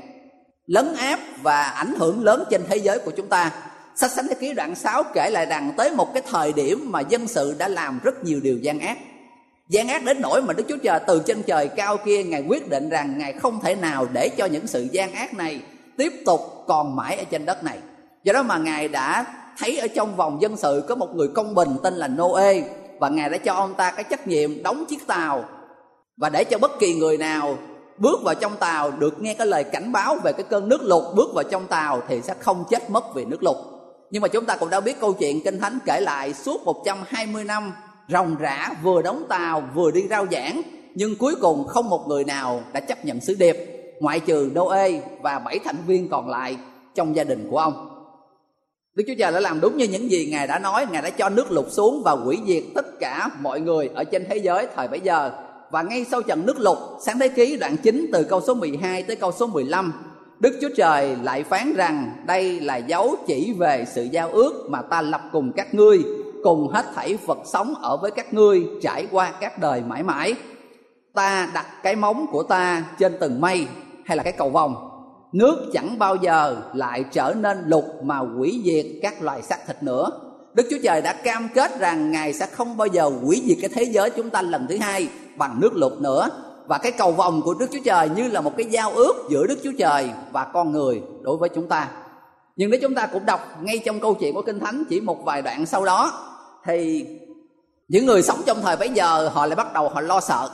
lấn 0.66 0.94
áp 0.94 1.20
và 1.42 1.62
ảnh 1.62 1.94
hưởng 1.98 2.24
lớn 2.24 2.44
trên 2.50 2.62
thế 2.68 2.76
giới 2.76 2.98
của 2.98 3.10
chúng 3.10 3.28
ta. 3.28 3.50
Sách 3.94 4.10
sánh 4.10 4.28
thế 4.28 4.34
ký 4.34 4.52
đoạn 4.52 4.74
6 4.74 5.02
kể 5.14 5.30
lại 5.30 5.46
rằng 5.46 5.72
tới 5.76 5.90
một 5.90 6.14
cái 6.14 6.22
thời 6.30 6.52
điểm 6.52 6.92
mà 6.92 7.00
dân 7.00 7.28
sự 7.28 7.54
đã 7.58 7.68
làm 7.68 8.00
rất 8.02 8.24
nhiều 8.24 8.40
điều 8.42 8.58
gian 8.58 8.80
ác 8.80 8.98
gian 9.68 9.88
ác 9.88 10.04
đến 10.04 10.20
nỗi 10.20 10.42
mà 10.42 10.52
Đức 10.52 10.64
Chúa 10.68 10.76
Trời 10.76 11.00
từ 11.06 11.23
trên 11.26 11.42
trời 11.42 11.68
cao 11.68 11.96
kia, 11.96 12.23
Ngài 12.23 12.44
quyết 12.49 12.70
định 12.70 12.88
rằng 12.88 13.18
Ngài 13.18 13.32
không 13.32 13.61
thể 13.61 13.75
nào 13.75 14.06
để 14.12 14.28
cho 14.28 14.46
những 14.46 14.66
sự 14.66 14.88
gian 14.92 15.12
ác 15.12 15.35
này 15.35 15.61
tiếp 15.96 16.12
tục 16.26 16.40
còn 16.67 16.97
mãi 16.97 17.17
ở 17.17 17.25
trên 17.30 17.47
đất 17.47 17.64
này. 17.64 17.78
Do 18.25 18.32
đó 18.32 18.43
mà 18.43 18.58
Ngài 18.58 18.88
đã 18.88 19.25
thấy 19.58 19.78
ở 19.78 19.86
trong 19.88 20.17
vòng 20.17 20.43
dân 20.43 20.56
sự 20.56 20.84
có 20.88 20.95
một 20.95 21.08
người 21.14 21.28
công 21.34 21.54
bình 21.54 21.76
tên 21.82 21.95
là 21.95 22.08
Noe, 22.08 22.52
và 23.00 23.08
Ngài 23.08 23.30
đã 23.30 23.38
cho 23.38 23.54
ông 23.54 23.75
ta 23.75 23.90
cái 23.90 24.04
trách 24.04 24.26
nhiệm 24.26 24.62
đóng 24.62 24.84
chiếc 24.88 25.06
tàu 25.06 25.45
và 26.17 26.28
để 26.28 26.45
cho 26.45 26.58
bất 26.58 26.78
kỳ 26.78 26.95
người 26.95 27.19
nào 27.19 27.58
bước 27.99 28.21
vào 28.23 28.34
trong 28.34 28.56
tàu 28.56 28.90
được 28.90 29.23
nghe 29.23 29.34
cái 29.34 29.47
lời 29.47 29.64
cảnh 29.64 29.93
báo 29.93 30.17
về 30.25 30.32
cái 30.32 30.45
cơn 30.50 30.69
nước 30.69 30.82
lụt 30.82 31.14
bước 31.14 31.34
vào 31.34 31.45
trong 31.45 31.67
tàu 31.67 32.02
thì 32.08 32.23
sẽ 32.23 32.34
không 32.40 32.64
chết 32.71 32.90
mất 32.90 33.14
vì 33.14 33.25
nước 33.25 33.43
lụt. 33.43 33.56
Nhưng 34.10 34.23
mà 34.23 34.28
chúng 34.28 34.45
ta 34.45 34.56
cũng 34.56 34.71
đã 34.71 34.80
biết 34.80 35.00
câu 35.00 35.12
chuyện 35.12 35.45
Kinh 35.45 35.60
Thánh 35.60 35.78
kể 35.84 36.00
lại 36.00 36.34
suốt 36.34 36.64
120 36.64 37.45
năm 37.45 37.73
ròng 38.08 38.36
rã 38.36 38.71
vừa 38.82 39.02
đóng 39.02 39.25
tàu 39.28 39.62
vừa 39.75 39.90
đi 39.90 40.06
rao 40.10 40.26
giảng 40.30 40.62
nhưng 40.95 41.16
cuối 41.16 41.34
cùng 41.40 41.66
không 41.66 41.90
một 41.90 42.04
người 42.08 42.25
nào 42.25 42.62
đã 42.73 42.80
chấp 42.80 43.04
nhận 43.04 43.21
sứ 43.21 43.34
điệp 43.34 43.56
ngoại 44.00 44.21
trừ 44.21 44.50
Noe 44.54 44.90
và 45.23 45.38
bảy 45.38 45.58
thành 45.64 45.76
viên 45.86 46.08
còn 46.08 46.28
lại 46.28 46.56
trong 46.95 47.16
gia 47.16 47.25
đình 47.25 47.49
của 47.50 47.58
ông. 47.58 47.88
Đức 48.95 49.04
Chúa 49.06 49.14
Trời 49.19 49.32
đã 49.32 49.40
làm 49.40 49.60
đúng 49.60 49.76
như 49.76 49.84
những 49.84 50.10
gì 50.10 50.26
Ngài 50.30 50.47
đã 50.47 50.58
nói, 50.58 50.86
Ngài 50.90 51.02
đã 51.02 51.10
cho 51.10 51.28
nước 51.28 51.52
lụt 51.52 51.66
xuống 51.71 52.02
và 52.04 52.12
hủy 52.12 52.38
diệt 52.47 52.62
tất 52.75 53.00
cả 53.00 53.28
mọi 53.40 53.60
người 53.60 53.90
ở 53.95 54.04
trên 54.04 54.25
thế 54.30 54.36
giới 54.36 54.66
thời 54.76 54.88
bấy 54.88 55.00
giờ. 55.00 55.30
Và 55.71 55.82
ngay 55.82 56.06
sau 56.10 56.23
trận 56.23 56.47
nước 56.47 56.58
lụt, 56.60 56.78
sáng 57.00 57.19
thế 57.19 57.28
ký 57.28 57.56
đoạn 57.56 57.76
9 57.76 58.06
từ 58.12 58.25
câu 58.25 58.40
số 58.40 58.54
12 58.54 59.02
tới 59.02 59.16
câu 59.16 59.32
số 59.32 59.47
15, 59.47 59.92
Đức 60.40 60.58
Chúa 60.60 60.69
Trời 60.76 61.16
lại 61.23 61.45
phán 61.45 61.73
rằng 61.76 62.12
đây 62.26 62.60
là 62.60 62.76
dấu 62.76 63.16
chỉ 63.26 63.54
về 63.58 63.84
sự 63.95 64.04
giao 64.04 64.30
ước 64.30 64.66
mà 64.69 64.82
ta 64.82 65.02
lập 65.02 65.21
cùng 65.32 65.52
các 65.56 65.75
ngươi 65.75 65.99
cùng 66.47 66.69
hết 66.69 66.85
thảy 66.95 67.19
vật 67.26 67.39
sống 67.45 67.75
ở 67.82 67.97
với 67.97 68.11
các 68.11 68.35
ngươi 68.35 68.67
trải 68.82 69.06
qua 69.11 69.32
các 69.41 69.59
đời 69.59 69.82
mãi 69.87 70.02
mãi. 70.02 70.35
Ta 71.15 71.50
đặt 71.54 71.67
cái 71.82 71.97
móng 71.97 72.26
của 72.32 72.43
ta 72.43 72.85
trên 72.99 73.17
từng 73.21 73.41
mây 73.41 73.67
hay 74.04 74.17
là 74.17 74.23
cái 74.23 74.32
cầu 74.32 74.50
vòng. 74.50 74.91
Nước 75.32 75.71
chẳng 75.73 75.99
bao 75.99 76.17
giờ 76.17 76.56
lại 76.75 77.04
trở 77.13 77.35
nên 77.37 77.59
lục 77.67 77.85
mà 78.02 78.19
hủy 78.19 78.63
diệt 78.65 78.87
các 79.02 79.23
loài 79.23 79.43
xác 79.43 79.67
thịt 79.67 79.82
nữa. 79.82 80.11
Đức 80.54 80.67
Chúa 80.71 80.76
Trời 80.82 81.02
đã 81.02 81.13
cam 81.13 81.49
kết 81.54 81.78
rằng 81.78 82.11
Ngài 82.11 82.32
sẽ 82.32 82.47
không 82.47 82.76
bao 82.76 82.87
giờ 82.87 83.11
hủy 83.23 83.43
diệt 83.47 83.59
cái 83.61 83.71
thế 83.75 83.82
giới 83.82 84.11
chúng 84.11 84.30
ta 84.30 84.43
lần 84.43 84.67
thứ 84.69 84.76
hai 84.76 85.09
bằng 85.37 85.61
nước 85.61 85.76
lụt 85.76 85.93
nữa. 86.00 86.28
Và 86.67 86.78
cái 86.78 86.93
cầu 86.93 87.13
vòng 87.13 87.43
của 87.45 87.54
Đức 87.54 87.67
Chúa 87.73 87.82
Trời 87.85 88.09
như 88.17 88.28
là 88.28 88.41
một 88.41 88.52
cái 88.56 88.67
giao 88.71 88.91
ước 88.91 89.15
giữa 89.30 89.47
Đức 89.47 89.59
Chúa 89.65 89.73
Trời 89.78 90.11
và 90.32 90.45
con 90.45 90.73
người 90.73 91.02
đối 91.23 91.37
với 91.37 91.49
chúng 91.49 91.69
ta. 91.69 91.89
Nhưng 92.56 92.71
nếu 92.71 92.80
chúng 92.82 92.95
ta 92.95 93.06
cũng 93.06 93.26
đọc 93.26 93.41
ngay 93.63 93.78
trong 93.85 94.00
câu 94.00 94.15
chuyện 94.15 94.35
của 94.35 94.43
Kinh 94.43 94.61
Thánh, 94.61 94.85
chỉ 94.89 95.00
một 95.00 95.25
vài 95.25 95.43
đoạn 95.43 95.67
sau 95.67 95.85
đó 95.85 96.13
thì 96.66 97.06
những 97.88 98.06
người 98.06 98.22
sống 98.22 98.42
trong 98.46 98.62
thời 98.62 98.76
bấy 98.76 98.88
giờ, 98.88 99.30
họ 99.32 99.46
lại 99.46 99.56
bắt 99.56 99.72
đầu 99.72 99.88
họ 99.88 100.00
lo 100.00 100.20
sợ. 100.20 100.50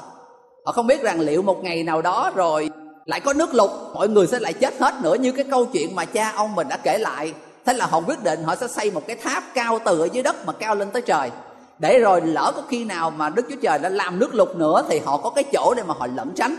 Họ 0.65 0.73
không 0.73 0.87
biết 0.87 1.03
rằng 1.03 1.21
liệu 1.21 1.43
một 1.43 1.65
ngày 1.65 1.85
nào 1.85 2.03
đó 2.03 2.33
rồi 2.35 2.71
lại 3.05 3.21
có 3.21 3.33
nước 3.33 3.55
lụt, 3.55 3.71
mọi 3.95 4.09
người 4.09 4.27
sẽ 4.27 4.39
lại 4.39 4.53
chết 4.53 4.75
hết 4.81 4.95
nữa 5.03 5.15
như 5.15 5.33
cái 5.33 5.45
câu 5.51 5.67
chuyện 5.67 5.95
mà 5.95 6.05
cha 6.05 6.33
ông 6.37 6.55
mình 6.55 6.69
đã 6.69 6.77
kể 6.77 6.99
lại. 6.99 7.35
Thế 7.65 7.75
là 7.75 7.87
họ 7.87 8.01
quyết 8.07 8.23
định 8.23 8.43
họ 8.45 8.57
sẽ 8.57 8.69
xây 8.69 8.91
một 8.91 9.07
cái 9.07 9.17
tháp 9.17 9.45
cao 9.55 9.79
từ 9.85 10.01
ở 10.01 10.09
dưới 10.13 10.23
đất 10.23 10.47
mà 10.47 10.53
cao 10.53 10.75
lên 10.75 10.91
tới 10.91 11.03
trời. 11.03 11.31
Để 11.79 11.99
rồi 11.99 12.21
lỡ 12.21 12.53
có 12.57 12.63
khi 12.69 12.85
nào 12.85 13.11
mà 13.11 13.29
đức 13.29 13.47
chúa 13.51 13.57
trời 13.63 13.79
đã 13.79 13.89
làm 13.89 14.19
nước 14.19 14.35
lụt 14.35 14.57
nữa 14.57 14.85
thì 14.89 14.99
họ 14.99 15.17
có 15.17 15.31
cái 15.31 15.45
chỗ 15.53 15.75
để 15.75 15.83
mà 15.83 15.95
họ 15.99 16.07
lẩn 16.15 16.33
tránh. 16.37 16.57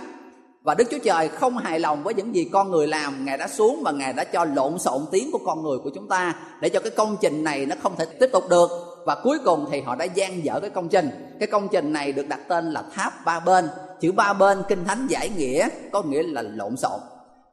Và 0.63 0.75
đức 0.75 0.87
chúa 0.91 0.99
trời 1.03 1.27
không 1.27 1.57
hài 1.57 1.79
lòng 1.79 2.03
với 2.03 2.13
những 2.13 2.35
gì 2.35 2.49
con 2.53 2.71
người 2.71 2.87
làm. 2.87 3.25
Ngài 3.25 3.37
đã 3.37 3.47
xuống 3.47 3.81
và 3.83 3.91
ngài 3.91 4.13
đã 4.13 4.23
cho 4.23 4.45
lộn 4.45 4.79
xộn 4.79 5.05
tiếng 5.11 5.31
của 5.31 5.39
con 5.45 5.63
người 5.63 5.77
của 5.83 5.89
chúng 5.95 6.07
ta 6.07 6.35
để 6.61 6.69
cho 6.69 6.79
cái 6.79 6.91
công 6.91 7.17
trình 7.21 7.43
này 7.43 7.65
nó 7.65 7.75
không 7.83 7.95
thể 7.95 8.05
tiếp 8.05 8.29
tục 8.33 8.43
được 8.49 8.69
và 9.05 9.15
cuối 9.23 9.39
cùng 9.45 9.65
thì 9.71 9.81
họ 9.81 9.95
đã 9.95 10.05
gian 10.05 10.45
dở 10.45 10.59
cái 10.59 10.69
công 10.69 10.89
trình. 10.89 11.35
Cái 11.39 11.47
công 11.47 11.67
trình 11.71 11.93
này 11.93 12.11
được 12.11 12.27
đặt 12.27 12.39
tên 12.47 12.71
là 12.71 12.83
tháp 12.93 13.25
ba 13.25 13.39
bên. 13.39 13.69
Chữ 13.99 14.11
ba 14.11 14.33
bên 14.33 14.63
kinh 14.67 14.85
thánh 14.85 15.07
giải 15.07 15.29
nghĩa, 15.29 15.67
có 15.91 16.01
nghĩa 16.01 16.23
là 16.23 16.41
lộn 16.41 16.77
xộn. 16.77 16.99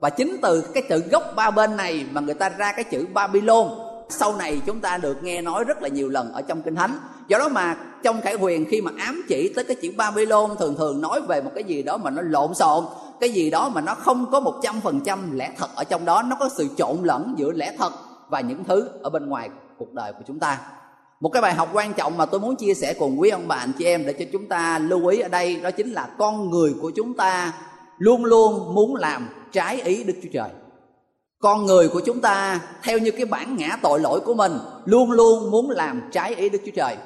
Và 0.00 0.10
chính 0.10 0.36
từ 0.42 0.60
cái 0.74 0.82
chữ 0.88 0.98
gốc 0.98 1.22
ba 1.36 1.50
bên 1.50 1.76
này 1.76 2.06
mà 2.10 2.20
người 2.20 2.34
ta 2.34 2.48
ra 2.48 2.72
cái 2.72 2.84
chữ 2.84 3.06
Babylon, 3.12 3.68
sau 4.08 4.36
này 4.36 4.60
chúng 4.66 4.80
ta 4.80 4.98
được 4.98 5.22
nghe 5.22 5.42
nói 5.42 5.64
rất 5.64 5.82
là 5.82 5.88
nhiều 5.88 6.08
lần 6.08 6.32
ở 6.32 6.42
trong 6.42 6.62
kinh 6.62 6.74
thánh. 6.74 6.98
Do 7.28 7.38
đó 7.38 7.48
mà 7.48 7.76
trong 8.02 8.20
khải 8.20 8.34
huyền 8.34 8.66
khi 8.70 8.80
mà 8.80 8.90
ám 8.98 9.22
chỉ 9.28 9.52
tới 9.56 9.64
cái 9.64 9.76
chữ 9.82 9.92
Babylon, 9.96 10.50
thường 10.58 10.74
thường 10.78 11.00
nói 11.00 11.20
về 11.20 11.40
một 11.40 11.50
cái 11.54 11.64
gì 11.64 11.82
đó 11.82 11.96
mà 11.96 12.10
nó 12.10 12.22
lộn 12.22 12.54
xộn, 12.54 12.84
cái 13.20 13.30
gì 13.30 13.50
đó 13.50 13.68
mà 13.68 13.80
nó 13.80 13.94
không 13.94 14.26
có 14.30 14.40
một 14.40 14.54
trăm 14.62 14.80
phần 14.80 15.00
trăm 15.04 15.36
lẽ 15.36 15.52
thật 15.58 15.68
ở 15.74 15.84
trong 15.84 16.04
đó, 16.04 16.22
nó 16.22 16.36
có 16.40 16.48
sự 16.56 16.68
trộn 16.76 16.96
lẫn 17.02 17.34
giữa 17.36 17.52
lẽ 17.52 17.74
thật 17.78 17.92
và 18.28 18.40
những 18.40 18.64
thứ 18.64 18.88
ở 19.02 19.10
bên 19.10 19.28
ngoài 19.28 19.50
cuộc 19.78 19.92
đời 19.92 20.12
của 20.12 20.24
chúng 20.26 20.38
ta 20.38 20.58
một 21.20 21.28
cái 21.28 21.42
bài 21.42 21.54
học 21.54 21.68
quan 21.72 21.94
trọng 21.94 22.16
mà 22.16 22.26
tôi 22.26 22.40
muốn 22.40 22.56
chia 22.56 22.74
sẻ 22.74 22.94
cùng 22.94 23.20
quý 23.20 23.30
ông 23.30 23.48
bà 23.48 23.56
anh 23.56 23.72
chị 23.78 23.85
em 23.85 24.06
để 24.06 24.12
cho 24.12 24.24
chúng 24.33 24.48
ta 24.48 24.78
lưu 24.78 25.06
ý 25.06 25.20
ở 25.20 25.28
đây, 25.28 25.56
đó 25.56 25.70
chính 25.70 25.92
là 25.92 26.09
con 26.18 26.50
người 26.50 26.74
của 26.83 26.90
chúng 26.96 27.14
ta 27.14 27.52
luôn 27.98 28.24
luôn 28.24 28.74
muốn 28.74 28.96
làm 28.96 29.28
trái 29.52 29.80
ý 29.80 30.04
đức 30.04 30.14
chúa 30.22 30.28
trời. 30.33 30.48
Con 31.38 31.66
người 31.66 31.88
của 31.88 32.00
chúng 32.06 32.20
ta, 32.20 32.61
theo 32.83 32.98
như 32.98 33.11
cái 33.11 33.24
bản 33.24 33.56
ngã 33.56 33.76
tội 33.83 34.00
lỗi 34.00 34.20
của 34.20 34.35
mình, 34.35 34.59
luôn 34.85 35.11
luôn 35.11 35.50
muốn 35.50 35.70
làm 35.70 36.09
trái 36.12 36.35
ý 36.35 36.48
đức 36.48 36.59
chúa 36.66 36.72
trời. 36.74 36.96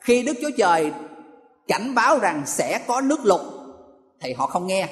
Khi 0.00 0.22
đức 0.22 0.36
chúa 0.42 0.50
trời 0.58 0.92
cảnh 1.68 1.94
báo 1.94 2.18
rằng 2.18 2.42
sẽ 2.46 2.80
có 2.86 3.00
nước 3.00 3.20
lụt, 3.24 3.40
thì 4.20 4.32
họ 4.32 4.46
không 4.46 4.66
nghe. 4.66 4.88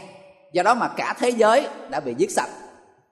Do 0.53 0.62
đó 0.62 0.75
mà 0.75 0.88
cả 0.88 1.14
thế 1.18 1.31
giới 1.31 1.66
đã 1.90 2.01
bị 2.01 2.14
giết 2.18 2.31
sạch. 2.31 2.51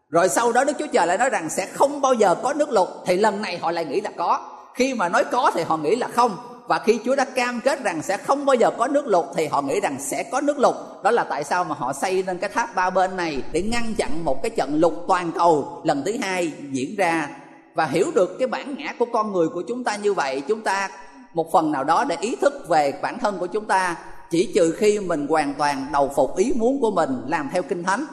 Rồi 0.09 0.29
sau 0.29 0.53
đó 0.53 0.65
đức 0.65 0.73
chúa 0.79 0.87
trời 0.93 1.07
lại 1.07 1.19
nói 1.19 1.31
rằng 1.31 1.51
sẽ 1.51 1.67
không 1.67 2.01
bao 2.01 2.15
giờ 2.15 2.35
có 2.43 2.53
nước 2.53 2.71
lụt, 2.71 2.89
thì 3.07 3.17
lần 3.17 3.43
này 3.43 3.59
họ 3.59 3.71
lại 3.71 3.85
nghĩ 3.85 4.01
là 4.01 4.11
có 4.17 4.57
khi 4.81 4.95
mà 4.95 5.09
nói 5.09 5.25
có 5.33 5.51
thì 5.55 5.63
họ 5.63 5.77
nghĩ 5.77 5.97
là 5.97 6.09
không. 6.09 6.37
Và 6.67 6.79
khi 6.79 7.01
Chúa 7.05 7.17
đã 7.17 7.25
cam 7.25 7.61
kết 7.61 7.83
rằng 7.85 8.03
sẽ 8.03 8.17
không 8.17 8.47
bao 8.47 8.57
giờ 8.57 8.71
có 8.79 8.89
nước 8.89 9.07
lụt 9.07 9.25
thì 9.35 9.47
họ 9.47 9.63
nghĩ 9.63 9.81
rằng 9.81 9.97
sẽ 10.01 10.23
có 10.23 10.41
nước 10.41 10.59
lụt 10.59 10.75
đó 11.05 11.11
là 11.11 11.25
tại 11.25 11.45
sao 11.45 11.65
mà 11.65 11.75
họ 11.79 11.93
xây 11.93 12.23
lên 12.23 12.39
cái 12.39 12.51
tháp 12.51 12.75
ba 12.75 12.91
bên 12.91 13.17
này 13.17 13.43
để 13.53 13.63
ngăn 13.63 13.95
chặn 13.95 14.25
một 14.25 14.43
cái 14.43 14.51
trận 14.51 14.81
lụt 14.81 14.93
toàn 15.09 15.33
cầu 15.33 15.81
lần 15.85 16.03
thứ 16.07 16.17
hai 16.23 16.53
diễn 16.71 16.97
ra. 16.97 17.29
Và 17.75 17.87
hiểu 17.87 18.11
được 18.15 18.37
cái 18.39 18.49
bản 18.49 18.75
ngã 18.79 18.95
của 18.99 19.07
con 19.13 19.33
người 19.33 19.49
của 19.49 19.63
chúng 19.69 19.85
ta 19.85 19.97
như 19.97 20.15
vậy, 20.15 20.43
chúng 20.49 20.61
ta 20.61 20.91
một 21.35 21.53
phần 21.53 21.73
nào 21.73 21.85
đó 21.85 22.05
để 22.05 22.17
ý 22.21 22.37
thức 22.37 22.69
về 22.69 22.93
bản 23.03 23.19
thân 23.19 23.39
của 23.39 23.47
chúng 23.47 23.65
ta. 23.65 23.97
Chỉ 24.31 24.53
trừ 24.55 24.73
khi 24.79 24.99
mình 24.99 25.27
hoàn 25.29 25.55
toàn 25.55 25.87
đầu 25.93 26.13
phục 26.17 26.37
ý 26.37 26.53
muốn 26.57 26.81
của 26.81 26.91
mình, 26.91 27.23
làm 27.27 27.49
theo 27.53 27.63
kinh 27.63 27.83
thánh, 27.83 28.05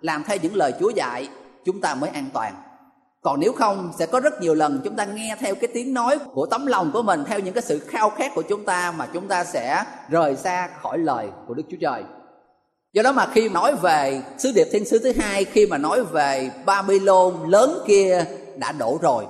làm 0.00 0.24
theo 0.24 0.36
những 0.42 0.54
lời 0.54 0.72
chúa 0.80 0.90
dạy, 0.90 1.28
chúng 1.64 1.80
ta 1.80 1.94
mới 1.94 2.10
an 2.10 2.24
toàn 2.32 2.54
còn 3.26 3.40
nếu 3.40 3.52
không, 3.52 3.92
sẽ 3.98 4.06
có 4.06 4.20
rất 4.20 4.40
nhiều 4.40 4.54
lần 4.54 4.80
chúng 4.84 4.96
ta 4.96 5.04
nghe 5.04 5.36
theo 5.40 5.54
cái 5.54 5.68
tiếng 5.74 5.94
nói 5.94 6.18
của 6.32 6.46
tấm 6.46 6.66
lòng 6.66 6.90
của 6.92 7.02
mình, 7.02 7.24
theo 7.26 7.38
những 7.38 7.54
cái 7.54 7.62
sự 7.62 7.78
khao 7.78 8.10
khát 8.10 8.34
của 8.34 8.42
chúng 8.42 8.64
ta 8.64 8.94
mà 8.96 9.06
chúng 9.12 9.28
ta 9.28 9.44
sẽ 9.44 9.84
rời 10.08 10.36
xa 10.36 10.68
khỏi 10.82 10.98
lời 10.98 11.28
của 11.46 11.54
đức 11.54 11.62
chúa 11.70 11.76
trời 11.80 12.02
do 12.92 13.02
đó 13.02 13.12
mà 13.12 13.26
khi 13.32 13.48
nói 13.48 13.74
về 13.82 14.22
sứ 14.38 14.52
điệp 14.54 14.66
thiên 14.72 14.84
sứ 14.84 14.98
thứ 14.98 15.12
hai, 15.18 15.44
khi 15.44 15.66
mà 15.66 15.78
nói 15.78 16.04
về 16.04 16.50
babylon 16.66 17.34
lớn 17.48 17.78
kia 17.86 18.24
đã 18.56 18.72
đổ 18.72 18.98
rồi 19.02 19.24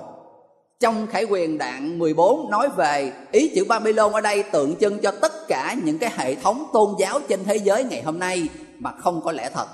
trong 0.79 1.07
khải 1.07 1.23
quyền 1.23 1.57
đoạn 1.57 1.99
14 1.99 2.51
nói 2.51 2.69
về 2.77 3.11
ý 3.31 3.51
chữ 3.55 3.65
Babylon 3.69 4.13
ở 4.13 4.21
đây 4.21 4.43
tượng 4.43 4.75
trưng 4.75 4.99
cho 4.99 5.11
tất 5.11 5.47
cả 5.47 5.75
những 5.83 5.97
cái 5.97 6.11
hệ 6.17 6.35
thống 6.35 6.63
tôn 6.73 6.89
giáo 6.99 7.19
trên 7.27 7.43
thế 7.43 7.55
giới 7.55 7.83
ngày 7.83 8.01
hôm 8.01 8.19
nay 8.19 8.49
mà 8.79 8.91
không 8.91 9.21
có 9.21 9.31
lẽ 9.31 9.49
thật. 9.53 9.67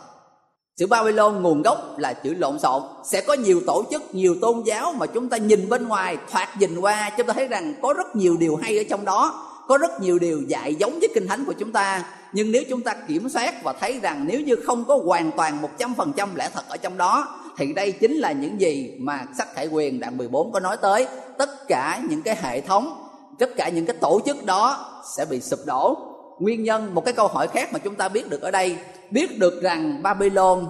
Chữ 0.78 0.88
Babylon 0.88 1.42
nguồn 1.42 1.62
gốc 1.62 2.00
là 2.00 2.14
chữ 2.14 2.34
lộn 2.34 2.60
xộn. 2.60 2.82
Sẽ 3.04 3.22
có 3.22 3.34
nhiều 3.34 3.62
tổ 3.68 3.84
chức, 3.92 4.16
nhiều 4.16 4.36
tôn 4.42 4.64
giáo 4.66 4.94
mà 4.94 5.06
chúng 5.06 5.30
ta 5.30 5.38
nhìn 5.38 5.70
bên 5.70 5.88
ngoài 5.88 6.18
Thoạt 6.32 6.50
nhìn 6.60 6.80
qua 6.80 7.12
chúng 7.18 7.28
ta 7.28 7.34
thấy 7.34 7.48
rằng 7.48 7.74
có 7.82 7.94
rất 7.94 8.16
nhiều 8.16 8.38
điều 8.40 8.56
hay 8.56 8.78
ở 8.78 8.84
trong 8.90 9.06
đó 9.06 9.50
Có 9.68 9.78
rất 9.78 10.02
nhiều 10.02 10.20
điều 10.20 10.42
dạy 10.48 10.76
giống 10.76 11.00
với 11.00 11.10
kinh 11.16 11.28
thánh 11.28 11.46
của 11.46 11.54
chúng 11.54 11.72
ta. 11.72 12.06
Nhưng 12.34 12.52
nếu 12.52 12.64
chúng 12.70 12.82
ta 12.82 12.96
kiểm 13.08 13.30
soát 13.30 13.64
và 13.64 13.74
thấy 13.74 14.00
rằng 14.02 14.26
nếu 14.28 14.42
như 14.42 14.56
không 14.56 14.86
có 14.86 15.00
hoàn 15.06 15.32
toàn 15.32 15.58
100% 15.78 16.28
lẽ 16.36 16.50
thật 16.54 16.64
ở 16.68 16.78
trong 16.78 16.98
đó 16.98 17.40
thì 17.58 17.74
đây 17.74 17.92
chính 17.92 18.14
là 18.14 18.32
những 18.32 18.62
gì 18.62 18.92
mà 19.00 19.26
sách 19.38 19.48
Khải 19.54 19.68
Quyền 19.68 20.00
đoạn 20.00 20.18
14 20.18 20.52
có 20.52 20.60
nói 20.60 20.78
tới. 20.82 21.08
Tất 21.38 21.68
cả 21.68 22.02
những 22.10 22.22
cái 22.22 22.38
hệ 22.42 22.62
thống 22.62 23.04
tất 23.40 23.50
cả 23.56 23.70
những 23.70 23.86
cái 23.86 23.96
tổ 24.02 24.20
chức 24.26 24.46
đó 24.46 24.90
sẽ 25.18 25.26
bị 25.26 25.42
sụp 25.42 25.60
đổ. 25.66 25.98
Nguyên 26.40 26.64
nhân 26.64 26.94
một 26.94 27.06
cái 27.06 27.14
câu 27.14 27.28
hỏi 27.28 27.48
khác 27.48 27.74
mà 27.74 27.80
chúng 27.80 27.96
ta 27.96 28.10
biết 28.10 28.30
được 28.30 28.42
ở 28.42 28.52
đây 28.52 28.78
biết 29.14 29.40
được 29.40 29.62
rằng 29.62 30.04
Babylon 30.04 30.68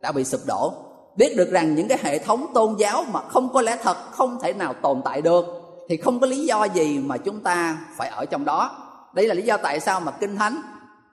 đã 0.00 0.12
bị 0.12 0.24
sụp 0.24 0.40
đổ, 0.46 0.74
biết 1.16 1.36
được 1.36 1.50
rằng 1.50 1.74
những 1.74 1.88
cái 1.88 1.98
hệ 2.02 2.18
thống 2.18 2.46
tôn 2.54 2.74
giáo 2.78 3.04
mà 3.12 3.20
không 3.28 3.52
có 3.52 3.62
lẽ 3.62 3.78
thật, 3.82 3.96
không 4.10 4.38
thể 4.42 4.52
nào 4.52 4.74
tồn 4.82 5.02
tại 5.04 5.22
được, 5.22 5.44
thì 5.88 5.96
không 5.96 6.20
có 6.20 6.26
lý 6.26 6.46
do 6.46 6.64
gì 6.64 6.98
mà 6.98 7.16
chúng 7.16 7.40
ta 7.40 7.78
phải 7.96 8.08
ở 8.08 8.24
trong 8.24 8.44
đó. 8.44 8.70
Đây 9.14 9.28
là 9.28 9.34
lý 9.34 9.42
do 9.42 9.56
tại 9.56 9.80
sao 9.80 10.00
mà 10.00 10.12
kinh 10.12 10.36
thánh 10.36 10.60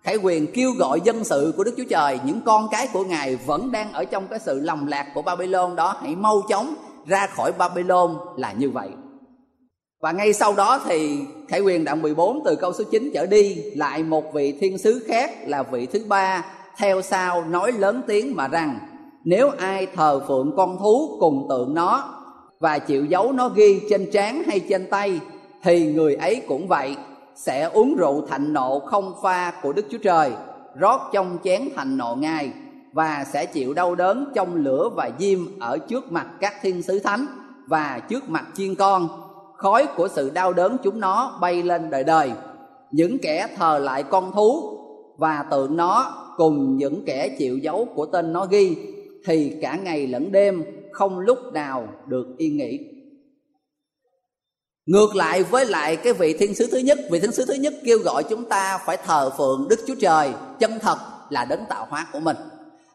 Khải 0.04 0.16
quyền 0.16 0.54
kêu 0.54 0.72
gọi 0.78 1.02
dân 1.02 1.24
sự 1.24 1.54
của 1.58 1.64
Đức 1.64 1.74
Chúa 1.78 1.84
Trời, 1.90 2.20
Những 2.26 2.42
con 2.42 2.68
cái 2.72 2.88
của 2.94 3.04
Ngài 3.04 3.36
vẫn 3.36 3.72
đang 3.72 3.94
ở 3.94 4.06
trong 4.06 4.28
cái 4.28 4.40
sự 4.40 4.60
lầm 4.60 4.88
lạc 4.88 5.08
của 5.14 5.22
Babylon 5.22 5.76
đó, 5.76 5.96
Hãy 6.02 6.16
mau 6.16 6.42
chóng 6.50 6.76
ra 7.06 7.28
khỏi 7.28 7.52
Babylon 7.52 8.18
là 8.38 8.52
như 8.52 8.70
vậy. 8.70 8.90
Và 10.04 10.12
ngay 10.12 10.34
sau 10.34 10.54
đó 10.56 10.82
thì 10.86 11.20
Khải 11.48 11.60
quyền 11.60 11.84
đoạn 11.84 12.02
14 12.02 12.40
từ 12.46 12.56
câu 12.56 12.74
số 12.74 12.84
9 12.92 13.12
trở 13.14 13.26
đi 13.26 13.56
Lại 13.76 14.04
một 14.04 14.34
vị 14.34 14.58
thiên 14.62 14.78
sứ 14.78 15.06
khác 15.08 15.32
là 15.46 15.64
vị 15.64 15.86
thứ 15.86 16.06
ba 16.08 16.46
Theo 16.78 17.02
sau 17.02 17.46
nói 17.46 17.72
lớn 17.72 18.02
tiếng 18.08 18.36
mà 18.36 18.48
rằng 18.48 18.80
Nếu 19.24 19.50
ai 19.50 19.88
thờ 19.96 20.22
phượng 20.28 20.54
con 20.58 20.78
thú 20.80 21.18
cùng 21.20 21.46
tượng 21.50 21.74
nó 21.74 22.20
Và 22.60 22.80
chịu 22.80 23.06
dấu 23.06 23.32
nó 23.32 23.50
ghi 23.50 23.82
trên 23.90 24.12
trán 24.12 24.44
hay 24.44 24.60
trên 24.60 24.90
tay 24.90 25.20
Thì 25.64 25.94
người 25.94 26.16
ấy 26.16 26.42
cũng 26.48 26.68
vậy 26.68 26.96
sẽ 27.36 27.70
uống 27.74 27.96
rượu 27.96 28.26
thạnh 28.30 28.54
nộ 28.54 28.80
không 28.80 29.14
pha 29.24 29.54
của 29.62 29.74
Đức 29.74 29.86
Chúa 29.92 29.98
Trời, 29.98 30.32
rót 30.76 31.02
trong 31.14 31.38
chén 31.44 31.62
thạnh 31.76 31.98
nộ 31.98 32.16
Ngài 32.16 32.52
và 32.94 33.26
sẽ 33.34 33.46
chịu 33.46 33.74
đau 33.74 33.96
đớn 33.96 34.32
trong 34.36 34.56
lửa 34.56 34.90
và 34.96 35.10
diêm 35.20 35.60
ở 35.60 35.78
trước 35.78 36.12
mặt 36.12 36.28
các 36.40 36.54
thiên 36.62 36.82
sứ 36.82 37.00
thánh 37.00 37.26
và 37.68 38.02
trước 38.10 38.30
mặt 38.30 38.46
chiên 38.56 38.76
con. 38.76 39.23
Khói 39.64 39.88
của 39.96 40.08
sự 40.08 40.30
đau 40.30 40.54
đớn 40.54 40.78
chúng 40.84 41.00
nó 41.00 41.38
bay 41.42 41.64
lên 41.64 41.90
đời 41.90 42.04
đời. 42.04 42.32
Những 42.92 43.18
kẻ 43.20 43.48
thờ 43.56 43.80
lại 43.80 44.04
con 44.04 44.32
thú 44.32 44.80
và 45.18 45.46
tượng 45.52 45.78
nó 45.78 46.14
cùng 46.38 46.78
những 46.78 47.04
kẻ 47.06 47.36
chịu 47.38 47.58
dấu 47.58 47.88
của 47.96 48.06
tên 48.06 48.34
nó 48.34 48.46
ghi, 48.46 48.78
thì 49.26 49.56
cả 49.62 49.76
ngày 49.76 50.08
lẫn 50.08 50.32
đêm 50.32 50.64
không 50.92 51.20
lúc 51.20 51.38
nào 51.54 51.88
được 52.08 52.26
yên 52.38 52.58
nghỉ. 52.58 52.80
Ngược 54.86 55.16
lại 55.16 55.44
với 55.44 55.66
lại 55.66 55.96
cái 55.96 56.14
vị 56.14 56.34
thiên 56.34 56.56
sứ 56.56 56.68
thứ 56.72 56.78
nhất, 56.78 57.00
Vị 57.12 57.20
thiên 57.20 57.32
sứ 57.32 57.46
thứ 57.46 57.54
nhất 57.54 57.74
kêu 57.86 58.00
gọi 58.00 58.24
chúng 58.24 58.46
ta 58.46 58.80
phải 58.86 58.98
thờ 58.98 59.30
phượng 59.38 59.68
Đức 59.70 59.80
Chúa 59.88 59.96
Trời, 60.02 60.34
Chân 60.60 60.80
thật 60.80 60.98
là 61.30 61.46
đấng 61.46 61.66
tạo 61.70 61.88
hóa 61.90 62.08
của 62.14 62.20
mình. 62.20 62.38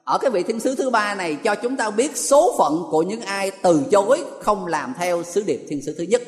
Ở 0.05 0.19
cái 0.19 0.31
vị 0.31 0.43
thiên 0.43 0.61
sứ 0.61 0.75
thứ 0.75 0.91
ba 0.91 1.15
này 1.15 1.37
cho 1.45 1.55
chúng 1.55 1.77
ta 1.77 1.91
biết 1.91 2.17
số 2.17 2.55
phận 2.59 2.83
của 2.91 3.03
những 3.03 3.21
ai 3.21 3.51
từ 3.63 3.83
chối 3.91 4.25
Không 4.41 4.67
làm 4.67 4.95
theo 4.99 5.23
sứ 5.23 5.43
điệp 5.47 5.67
thiên 5.69 5.83
sứ 5.83 5.95
thứ 5.99 6.05
nhất. 6.05 6.23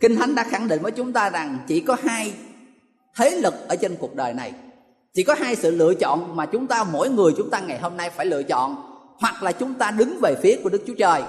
Kinh 0.00 0.16
Thánh 0.16 0.34
đã 0.34 0.44
khẳng 0.44 0.68
định 0.68 0.82
với 0.82 0.92
chúng 0.92 1.12
ta 1.12 1.30
rằng 1.30 1.58
chỉ 1.66 1.80
có 1.80 1.96
hai 2.02 2.32
thế 3.16 3.30
lực 3.30 3.54
ở 3.68 3.76
trên 3.76 3.96
cuộc 3.96 4.14
đời 4.14 4.34
này. 4.34 4.52
Chỉ 5.14 5.22
có 5.22 5.34
hai 5.34 5.56
sự 5.56 5.70
lựa 5.70 5.94
chọn 5.94 6.36
mà 6.36 6.46
chúng 6.46 6.66
ta, 6.66 6.84
mỗi 6.84 7.10
người 7.10 7.32
chúng 7.36 7.50
ta 7.50 7.60
ngày 7.60 7.78
hôm 7.78 7.96
nay 7.96 8.10
phải 8.10 8.26
lựa 8.26 8.42
chọn. 8.42 8.76
Hoặc 9.18 9.42
là 9.42 9.52
chúng 9.52 9.74
ta 9.74 9.90
đứng 9.90 10.18
về 10.22 10.34
phía 10.42 10.56
của 10.62 10.68
Đức 10.68 10.82
Chúa 10.86 10.94
Trời. 10.98 11.22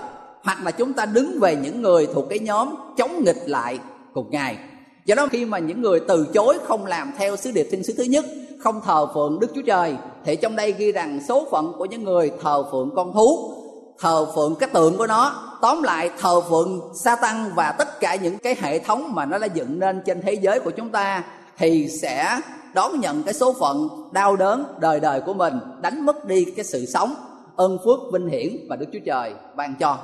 Hoặc 0.43 0.63
là 0.63 0.71
chúng 0.71 0.93
ta 0.93 1.05
đứng 1.05 1.39
về 1.39 1.55
những 1.55 1.81
người 1.81 2.07
thuộc 2.13 2.25
cái 2.29 2.39
nhóm 2.39 2.75
chống 2.97 3.23
nghịch 3.23 3.43
lại 3.45 3.79
cùng 4.13 4.31
ngài. 4.31 4.57
Do 5.05 5.15
đó 5.15 5.27
khi 5.31 5.45
mà 5.45 5.59
những 5.59 5.81
người 5.81 5.99
từ 6.07 6.27
chối 6.33 6.57
không 6.63 6.85
làm 6.85 7.11
theo 7.17 7.35
sứ 7.35 7.51
điệp 7.51 7.67
thiên 7.71 7.83
sứ 7.83 7.93
thứ 7.97 8.03
nhất, 8.03 8.25
không 8.59 8.81
thờ 8.85 9.07
phượng 9.13 9.39
đức 9.39 9.47
chúa 9.55 9.61
trời, 9.61 9.95
thì 10.25 10.35
trong 10.35 10.55
đây 10.55 10.71
ghi 10.71 10.91
rằng 10.91 11.19
số 11.27 11.47
phận 11.51 11.73
của 11.77 11.85
những 11.85 12.03
người 12.03 12.31
thờ 12.41 12.63
phượng 12.71 12.89
con 12.95 13.13
thú, 13.13 13.53
thờ 13.99 14.25
phượng 14.35 14.55
các 14.59 14.73
tượng 14.73 14.97
của 14.97 15.07
nó 15.07 15.50
tóm 15.61 15.83
lại, 15.83 16.09
thờ 16.19 16.41
phượng 16.41 16.81
sa 16.95 17.15
tăng 17.15 17.51
và 17.55 17.71
tất 17.71 17.99
cả 17.99 18.15
những 18.15 18.37
cái 18.37 18.55
hệ 18.61 18.79
thống 18.79 19.15
mà 19.15 19.25
nó 19.25 19.37
đã 19.37 19.47
dựng 19.47 19.79
nên 19.79 20.01
trên 20.05 20.21
thế 20.21 20.33
giới 20.33 20.59
của 20.59 20.71
chúng 20.71 20.89
ta 20.89 21.23
thì 21.57 21.87
sẽ 22.01 22.39
đón 22.73 22.99
nhận 22.99 23.23
cái 23.23 23.33
số 23.33 23.53
phận 23.59 23.89
đau 24.11 24.35
đớn 24.35 24.63
đời 24.79 24.99
đời 24.99 25.21
của 25.21 25.33
mình, 25.33 25.53
đánh 25.81 26.05
mất 26.05 26.25
đi 26.25 26.45
cái 26.55 26.65
sự 26.65 26.85
sống, 26.85 27.13
ơn 27.55 27.77
phước 27.85 27.99
vinh 28.13 28.27
hiển 28.27 28.67
và 28.69 28.75
đức 28.75 28.85
chúa 28.93 28.99
trời 29.05 29.33
ban 29.55 29.75
cho. 29.79 29.97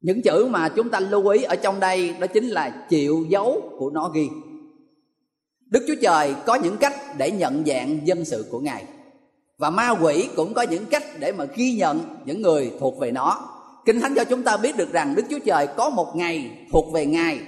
Những 0.00 0.22
chữ 0.22 0.46
mà 0.50 0.68
chúng 0.68 0.88
ta 0.88 1.00
lưu 1.00 1.28
ý 1.28 1.42
ở 1.42 1.56
trong 1.56 1.80
đây 1.80 2.14
đó 2.20 2.26
chính 2.26 2.48
là 2.48 2.70
chịu 2.88 3.24
dấu 3.28 3.62
của 3.78 3.90
nó 3.90 4.08
ghi. 4.08 4.28
Đức 5.66 5.84
chúa 5.88 5.94
trời 6.02 6.34
có 6.46 6.54
những 6.54 6.76
cách 6.76 6.94
để 7.18 7.30
nhận 7.30 7.62
dạng 7.66 8.06
dân 8.06 8.24
sự 8.24 8.48
của 8.50 8.60
ngài 8.60 8.84
và 9.58 9.70
ma 9.70 9.90
quỷ 9.90 10.28
cũng 10.36 10.54
có 10.54 10.62
những 10.62 10.86
cách 10.86 11.02
để 11.18 11.32
mà 11.32 11.44
ghi 11.54 11.72
nhận 11.72 12.00
những 12.24 12.42
người 12.42 12.72
thuộc 12.80 12.98
về 12.98 13.10
nó 13.10 13.48
kinh 13.84 14.00
thánh 14.00 14.14
cho 14.14 14.24
chúng 14.24 14.42
ta 14.42 14.56
biết 14.56 14.76
được 14.76 14.92
rằng 14.92 15.14
đức 15.14 15.22
chúa 15.30 15.38
trời 15.38 15.66
có 15.66 15.90
một 15.90 16.16
ngày 16.16 16.50
thuộc 16.72 16.92
về 16.92 17.06
ngài 17.06 17.40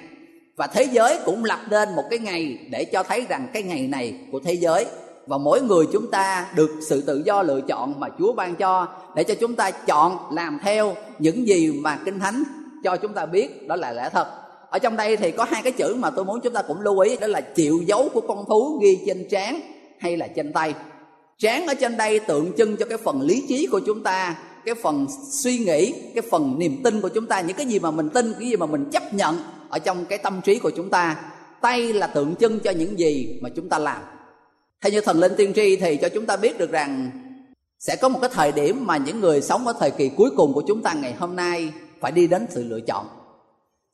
và 0.57 0.67
thế 0.67 0.85
giới 0.93 1.19
cũng 1.25 1.45
lập 1.45 1.61
nên 1.71 1.89
một 1.97 2.05
cái 2.11 2.19
ngày 2.19 2.59
để 2.71 2.85
cho 2.85 3.03
thấy 3.03 3.27
rằng 3.29 3.49
cái 3.53 3.63
ngày 3.63 3.87
này 3.87 4.15
của 4.33 4.41
thế 4.41 4.55
giới 4.55 4.87
và 5.27 5.39
mỗi 5.39 5.63
người 5.63 5.87
chúng 5.93 6.11
ta 6.11 6.47
được 6.57 6.71
sự 6.89 7.01
tự 7.01 7.23
do 7.25 7.43
lựa 7.43 7.61
chọn 7.61 8.01
mà 8.01 8.09
Chúa 8.19 8.33
ban 8.33 8.55
cho 8.55 8.87
để 9.17 9.25
cho 9.25 9.35
chúng 9.35 9.57
ta 9.57 9.71
chọn 9.71 10.19
làm 10.33 10.59
theo 10.63 10.95
những 11.19 11.49
gì 11.49 11.73
mà 11.73 11.99
Kinh 12.05 12.21
Thánh 12.21 12.43
cho 12.85 12.97
chúng 12.97 13.13
ta 13.13 13.27
biết 13.27 13.69
đó 13.69 13.77
là 13.77 13.93
lẽ 13.93 14.09
thật. 14.13 14.29
Ở 14.71 14.79
trong 14.79 14.97
đây 14.97 15.17
thì 15.17 15.31
có 15.31 15.45
hai 15.45 15.63
cái 15.63 15.73
chữ 15.73 15.95
mà 15.95 16.11
tôi 16.11 16.25
muốn 16.25 16.41
chúng 16.41 16.53
ta 16.53 16.63
cũng 16.63 16.81
lưu 16.81 16.99
ý 16.99 17.17
đó 17.17 17.27
là 17.27 17.41
chịu 17.41 17.81
dấu 17.87 18.09
của 18.13 18.21
con 18.21 18.45
thú 18.49 18.79
ghi 18.83 18.99
trên 19.07 19.27
trán 19.31 19.61
hay 19.99 20.17
là 20.17 20.27
trên 20.27 20.53
tay. 20.53 20.75
Trán 21.39 21.67
ở 21.67 21.75
trên 21.75 21.97
đây 21.97 22.21
tượng 22.21 22.53
trưng 22.57 22.77
cho 22.77 22.87
cái 22.87 22.99
phần 22.99 23.21
lý 23.21 23.45
trí 23.49 23.67
của 23.67 23.81
chúng 23.87 24.03
ta, 24.03 24.37
cái 24.67 24.75
phần 24.75 25.07
suy 25.31 25.59
nghĩ, 25.59 25.95
cái 26.15 26.23
phần 26.31 26.59
niềm 26.59 26.83
tin 26.85 27.01
của 27.01 27.09
chúng 27.09 27.27
ta, 27.27 27.41
những 27.41 27.57
cái 27.57 27.67
gì 27.67 27.79
mà 27.79 27.91
mình 27.91 28.09
tin, 28.09 28.33
cái 28.39 28.49
gì 28.49 28.57
mà 28.57 28.67
mình 28.67 28.91
chấp 28.93 29.15
nhận 29.15 29.39
ở 29.69 29.79
trong 29.79 30.05
cái 30.05 30.19
tâm 30.19 30.41
trí 30.45 30.59
của 30.59 30.71
chúng 30.71 30.91
ta. 30.91 31.17
Tay 31.61 31.93
là 31.93 32.07
tượng 32.07 32.35
trưng 32.37 32.61
cho 32.61 32.71
những 32.71 32.99
gì 32.99 33.39
mà 33.43 33.49
chúng 33.57 33.69
ta 33.69 33.79
làm 33.79 34.03
theo 34.85 34.93
như 34.93 35.01
thần 35.01 35.21
linh 35.21 35.33
tiên 35.37 35.53
tri 35.55 35.77
thì 35.77 35.97
cho 35.97 36.09
chúng 36.09 36.27
ta 36.27 36.37
biết 36.37 36.59
được 36.59 36.71
rằng 36.71 37.11
sẽ 37.79 37.97
có 37.97 38.09
một 38.09 38.19
cái 38.21 38.31
thời 38.33 38.53
điểm 38.53 38.87
mà 38.87 38.97
những 38.97 39.21
người 39.21 39.41
sống 39.41 39.67
ở 39.67 39.75
thời 39.81 39.91
kỳ 39.91 40.09
cuối 40.09 40.31
cùng 40.37 40.53
của 40.53 40.63
chúng 40.69 40.83
ta 40.83 40.93
ngày 40.93 41.15
hôm 41.19 41.37
nay 41.37 41.73
phải 42.01 42.13
đi 42.13 42.27
đến 42.27 42.47
sự 42.51 42.65
lựa 42.65 42.81
chọn 42.81 43.07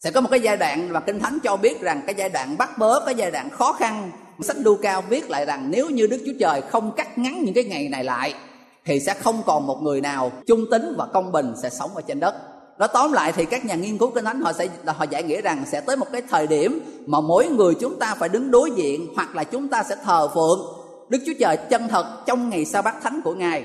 sẽ 0.05 0.11
có 0.11 0.21
một 0.21 0.29
cái 0.31 0.41
giai 0.41 0.57
đoạn 0.57 0.93
mà 0.93 1.01
kinh 1.01 1.21
thánh 1.21 1.39
cho 1.43 1.57
biết 1.57 1.81
rằng 1.81 2.03
cái 2.07 2.15
giai 2.19 2.29
đoạn 2.29 2.59
bắt 2.59 2.79
bớ 2.79 3.01
cái 3.07 3.15
giai 3.15 3.31
đoạn 3.31 3.51
khó 3.51 3.73
khăn 3.73 4.11
sách 4.41 4.57
Luca 4.61 4.83
cao 4.83 5.03
viết 5.09 5.31
lại 5.31 5.45
rằng 5.45 5.71
nếu 5.71 5.91
như 5.91 6.07
đức 6.07 6.23
chúa 6.27 6.33
trời 6.41 6.61
không 6.61 6.93
cắt 6.97 7.19
ngắn 7.19 7.43
những 7.45 7.55
cái 7.55 7.65
ngày 7.65 7.89
này 7.89 8.05
lại 8.05 8.35
thì 8.85 9.01
sẽ 9.01 9.15
không 9.15 9.43
còn 9.47 9.67
một 9.67 9.83
người 9.83 10.01
nào 10.01 10.33
trung 10.47 10.65
tín 10.71 10.95
và 10.99 11.07
công 11.07 11.33
bình 11.33 11.53
sẽ 11.63 11.71
sống 11.71 11.91
ở 11.95 12.03
trên 12.03 12.21
đất. 12.21 12.35
Nói 12.79 12.89
tóm 12.93 13.13
lại 13.13 13.33
thì 13.33 13.45
các 13.45 13.65
nhà 13.65 13.75
nghiên 13.75 13.99
cứu 13.99 14.11
kinh 14.11 14.25
thánh 14.25 14.41
họ 14.41 14.53
sẽ 14.53 14.69
họ 14.87 15.05
giải 15.11 15.23
nghĩa 15.23 15.41
rằng 15.41 15.65
sẽ 15.73 15.81
tới 15.81 15.97
một 15.97 16.07
cái 16.13 16.23
thời 16.31 16.47
điểm 16.47 16.81
mà 17.07 17.21
mỗi 17.21 17.49
người 17.49 17.75
chúng 17.75 17.99
ta 17.99 18.15
phải 18.19 18.29
đứng 18.29 18.51
đối 18.51 18.71
diện 18.71 19.07
hoặc 19.17 19.37
là 19.37 19.45
chúng 19.45 19.69
ta 19.69 19.83
sẽ 19.89 19.97
thờ 20.05 20.29
phượng 20.35 20.61
Đức 21.09 21.19
Chúa 21.27 21.33
Trời 21.41 21.57
chân 21.57 21.89
thật 21.89 22.07
trong 22.27 22.51
ngày 22.51 22.65
sa 22.65 22.83
bát 22.83 22.97
thánh 23.03 23.21
của 23.25 23.35
Ngài. 23.35 23.65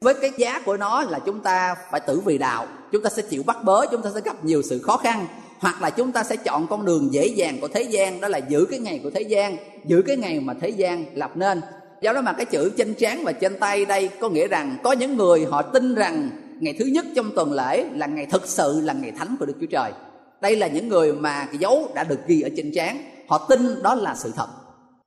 Với 0.00 0.14
cái 0.14 0.30
giá 0.36 0.60
của 0.60 0.76
nó 0.76 1.02
là 1.02 1.18
chúng 1.18 1.40
ta 1.40 1.74
phải 1.90 2.00
tử 2.00 2.20
vì 2.24 2.38
đạo, 2.38 2.66
chúng 2.92 3.02
ta 3.02 3.10
sẽ 3.10 3.22
chịu 3.22 3.42
bắt 3.46 3.64
bớ, 3.64 3.86
chúng 3.90 4.02
ta 4.02 4.10
sẽ 4.14 4.20
gặp 4.24 4.44
nhiều 4.44 4.62
sự 4.62 4.82
khó 4.82 4.96
khăn, 4.96 5.26
hoặc 5.58 5.82
là 5.82 5.90
chúng 5.90 6.12
ta 6.12 6.24
sẽ 6.24 6.36
chọn 6.36 6.66
con 6.66 6.84
đường 6.84 7.12
dễ 7.12 7.26
dàng 7.26 7.58
của 7.60 7.68
thế 7.68 7.82
gian, 7.82 8.20
đó 8.20 8.28
là 8.28 8.38
giữ 8.38 8.66
cái 8.70 8.78
ngày 8.78 9.00
của 9.02 9.10
thế 9.10 9.20
gian, 9.20 9.56
giữ 9.84 10.02
cái 10.06 10.16
ngày 10.16 10.40
mà 10.40 10.54
thế 10.60 10.68
gian 10.68 11.04
lập 11.14 11.30
nên 11.34 11.60
do 12.04 12.12
đó 12.12 12.20
mà 12.20 12.32
cái 12.32 12.46
chữ 12.46 12.70
trên 12.76 12.94
trán 12.94 13.24
và 13.24 13.32
trên 13.32 13.58
tay 13.58 13.84
đây 13.84 14.08
có 14.20 14.28
nghĩa 14.28 14.48
rằng 14.48 14.76
có 14.82 14.92
những 14.92 15.16
người 15.16 15.46
họ 15.50 15.62
tin 15.62 15.94
rằng 15.94 16.30
ngày 16.60 16.74
thứ 16.78 16.84
nhất 16.84 17.06
trong 17.16 17.30
tuần 17.34 17.52
lễ 17.52 17.84
là 17.94 18.06
ngày 18.06 18.26
thực 18.26 18.46
sự 18.46 18.80
là 18.80 18.92
ngày 18.92 19.12
thánh 19.18 19.36
của 19.40 19.46
đức 19.46 19.54
chúa 19.60 19.66
trời. 19.66 19.92
Đây 20.40 20.56
là 20.56 20.66
những 20.66 20.88
người 20.88 21.12
mà 21.12 21.46
cái 21.46 21.58
dấu 21.58 21.88
đã 21.94 22.04
được 22.04 22.18
ghi 22.26 22.40
ở 22.40 22.48
trên 22.56 22.72
trán. 22.74 22.98
Họ 23.28 23.46
tin 23.48 23.82
đó 23.82 23.94
là 23.94 24.14
sự 24.14 24.32
thật. 24.36 24.46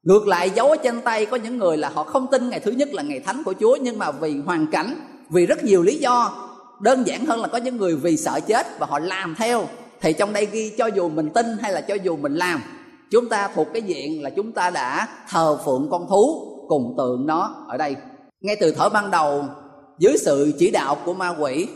Ngược 0.04 0.28
lại, 0.28 0.50
dấu 0.50 0.70
ở 0.70 0.76
trên 0.76 1.02
tay 1.02 1.26
có 1.26 1.38
những 1.38 1.58
người 1.58 1.78
là 1.78 1.90
họ 1.90 2.04
không 2.04 2.28
tin 2.32 2.50
ngày 2.50 2.60
thứ 2.60 2.72
nhất 2.72 2.94
là 2.94 3.04
ngày 3.04 3.20
thánh 3.20 3.44
của 3.44 3.54
chúa, 3.60 3.78
nhưng 3.82 4.00
mà 4.00 4.12
vì 4.12 4.36
hoàn 4.46 4.68
cảnh, 4.68 4.96
vì 5.30 5.46
rất 5.46 5.64
nhiều 5.64 5.84
lý 5.84 5.96
do, 5.96 6.48
đơn 6.82 7.08
giản 7.08 7.26
hơn 7.26 7.42
là 7.42 7.48
có 7.48 7.58
những 7.58 7.78
người 7.78 7.96
vì 7.96 8.18
sợ 8.18 8.40
chết 8.48 8.80
và 8.80 8.88
họ 8.90 9.00
làm 9.00 9.36
theo. 9.38 9.68
Thì 10.02 10.14
trong 10.14 10.34
đây 10.34 10.48
ghi 10.52 10.72
cho 10.78 10.88
dù 10.88 11.10
mình 11.10 11.30
tin 11.30 11.46
hay 11.62 11.74
là 11.74 11.82
cho 11.82 11.96
dù 11.96 12.18
mình 12.18 12.36
làm, 12.36 12.62
chúng 13.12 13.30
ta 13.30 13.50
thuộc 13.56 13.68
cái 13.74 13.82
diện 13.82 14.24
là 14.24 14.30
chúng 14.30 14.52
ta 14.52 14.70
đã 14.70 15.08
thờ 15.30 15.58
phượng 15.66 15.88
con 15.92 16.08
thú 16.10 16.47
cùng 16.68 16.96
tượng 16.98 17.26
nó 17.26 17.66
ở 17.68 17.78
đây. 17.78 17.96
Ngay 18.42 18.56
từ 18.60 18.72
thở 18.72 18.90
ban 18.90 19.12
đầu, 19.12 19.46
dưới 20.00 20.18
sự 20.18 20.54
chỉ 20.60 20.72
đạo 20.72 20.98
của 21.06 21.14
ma 21.14 21.36
quỷ, 21.40 21.68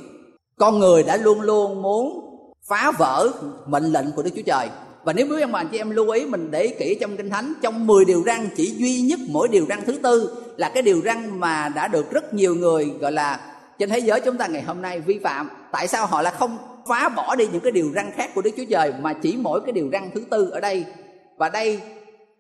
con 0.58 0.80
người 0.80 1.04
đã 1.04 1.18
luôn 1.18 1.42
luôn 1.42 1.82
muốn 1.82 2.32
phá 2.70 2.92
vỡ 2.98 3.30
mệnh 3.68 3.84
lệnh 3.84 4.12
của 4.16 4.24
Đức 4.24 4.32
Chúa 4.36 4.42
Trời. 4.46 4.70
Và 5.04 5.14
nếu 5.14 5.28
quý 5.30 5.42
ông 5.42 5.52
bà 5.52 5.60
anh 5.60 5.68
chị 5.72 5.78
em 5.78 5.90
lưu 5.90 6.10
ý, 6.10 6.26
mình 6.26 6.52
để 6.52 6.68
kỹ 6.68 6.98
trong 7.02 7.18
kinh 7.18 7.30
thánh, 7.30 7.54
trong 7.62 7.88
10 7.88 8.06
điều 8.06 8.24
răn 8.26 8.50
chỉ 8.56 8.76
duy 8.78 9.02
nhất 9.02 9.20
mỗi 9.30 9.48
điều 9.48 9.66
răn 9.70 9.80
thứ 9.86 10.00
tư 10.04 10.44
là 10.58 10.72
cái 10.74 10.84
điều 10.84 11.02
răn 11.06 11.40
mà 11.40 11.70
đã 11.76 11.88
được 11.88 12.12
rất 12.12 12.34
nhiều 12.34 12.56
người, 12.56 12.86
gọi 12.86 13.12
là, 13.12 13.40
trên 13.80 13.90
thế 13.90 14.00
giới 14.00 14.22
chúng 14.22 14.38
ta 14.38 14.48
ngày 14.48 14.62
hôm 14.62 14.82
nay 14.82 15.00
vi 15.00 15.20
phạm. 15.24 15.50
Tại 15.72 15.88
sao 15.88 16.06
họ 16.06 16.22
là 16.22 16.32
không 16.32 16.58
phá 16.88 17.10
bỏ 17.10 17.36
đi 17.36 17.48
những 17.52 17.62
cái 17.62 17.72
điều 17.72 17.92
răn 17.96 18.12
khác 18.12 18.32
của 18.36 18.42
Đức 18.42 18.52
Chúa 18.58 18.66
Trời 18.70 18.94
mà 19.02 19.14
chỉ 19.14 19.38
mỗi 19.42 19.62
cái 19.62 19.72
điều 19.72 19.90
răn 19.92 20.10
thứ 20.16 20.24
tư 20.30 20.50
ở 20.50 20.60
đây? 20.60 20.86
Và 21.38 21.50
đây 21.50 21.80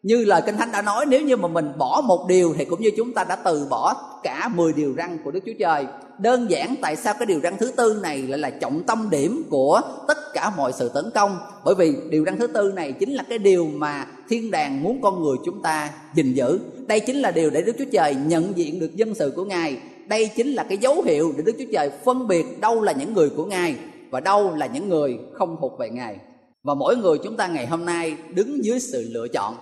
như 0.03 0.25
lời 0.25 0.41
kinh 0.45 0.57
thánh 0.57 0.71
đã 0.71 0.81
nói, 0.81 1.05
nếu 1.05 1.21
như 1.21 1.37
mà 1.37 1.47
mình 1.47 1.71
bỏ 1.77 2.01
một 2.05 2.25
điều 2.29 2.53
thì 2.57 2.65
cũng 2.65 2.81
như 2.81 2.89
chúng 2.97 3.13
ta 3.13 3.23
đã 3.23 3.35
từ 3.35 3.67
bỏ 3.69 3.95
cả 4.23 4.49
10 4.55 4.73
điều 4.73 4.93
răn 4.97 5.17
của 5.23 5.31
Đức 5.31 5.39
Chúa 5.45 5.51
Trời. 5.59 5.85
Đơn 6.19 6.49
giản 6.49 6.75
tại 6.81 6.95
sao 6.95 7.13
cái 7.19 7.25
điều 7.25 7.39
răn 7.39 7.57
thứ 7.57 7.71
tư 7.71 7.99
này 8.03 8.21
lại 8.21 8.39
là 8.39 8.49
trọng 8.49 8.83
tâm 8.83 9.07
điểm 9.11 9.43
của 9.49 9.81
tất 10.07 10.17
cả 10.33 10.51
mọi 10.57 10.73
sự 10.73 10.89
tấn 10.93 11.05
công? 11.15 11.37
Bởi 11.65 11.75
vì 11.75 11.95
điều 12.09 12.25
răn 12.25 12.37
thứ 12.37 12.47
tư 12.47 12.71
này 12.75 12.91
chính 12.91 13.13
là 13.13 13.23
cái 13.29 13.37
điều 13.37 13.65
mà 13.65 14.05
thiên 14.29 14.51
đàng 14.51 14.83
muốn 14.83 15.01
con 15.01 15.23
người 15.23 15.37
chúng 15.45 15.61
ta 15.61 15.89
gìn 16.13 16.33
giữ. 16.33 16.59
Đây 16.87 16.99
chính 16.99 17.15
là 17.15 17.31
điều 17.31 17.49
để 17.49 17.61
Đức 17.61 17.75
Chúa 17.77 17.85
Trời 17.91 18.15
nhận 18.15 18.57
diện 18.57 18.79
được 18.79 18.95
dân 18.95 19.15
sự 19.15 19.33
của 19.35 19.45
Ngài. 19.45 19.77
Đây 20.07 20.29
chính 20.35 20.47
là 20.47 20.63
cái 20.63 20.77
dấu 20.77 21.01
hiệu 21.01 21.33
để 21.37 21.43
Đức 21.43 21.55
Chúa 21.59 21.71
Trời 21.73 21.91
phân 22.05 22.27
biệt 22.27 22.61
đâu 22.61 22.81
là 22.81 22.91
những 22.91 23.13
người 23.13 23.29
của 23.29 23.45
Ngài 23.45 23.75
và 24.09 24.19
đâu 24.19 24.55
là 24.55 24.65
những 24.65 24.89
người 24.89 25.17
không 25.33 25.57
thuộc 25.61 25.79
về 25.79 25.89
Ngài. 25.89 26.17
Và 26.63 26.73
mỗi 26.73 26.97
người 26.97 27.17
chúng 27.23 27.37
ta 27.37 27.47
ngày 27.47 27.67
hôm 27.67 27.85
nay 27.85 28.15
đứng 28.29 28.65
dưới 28.65 28.79
sự 28.79 29.09
lựa 29.11 29.27
chọn 29.27 29.55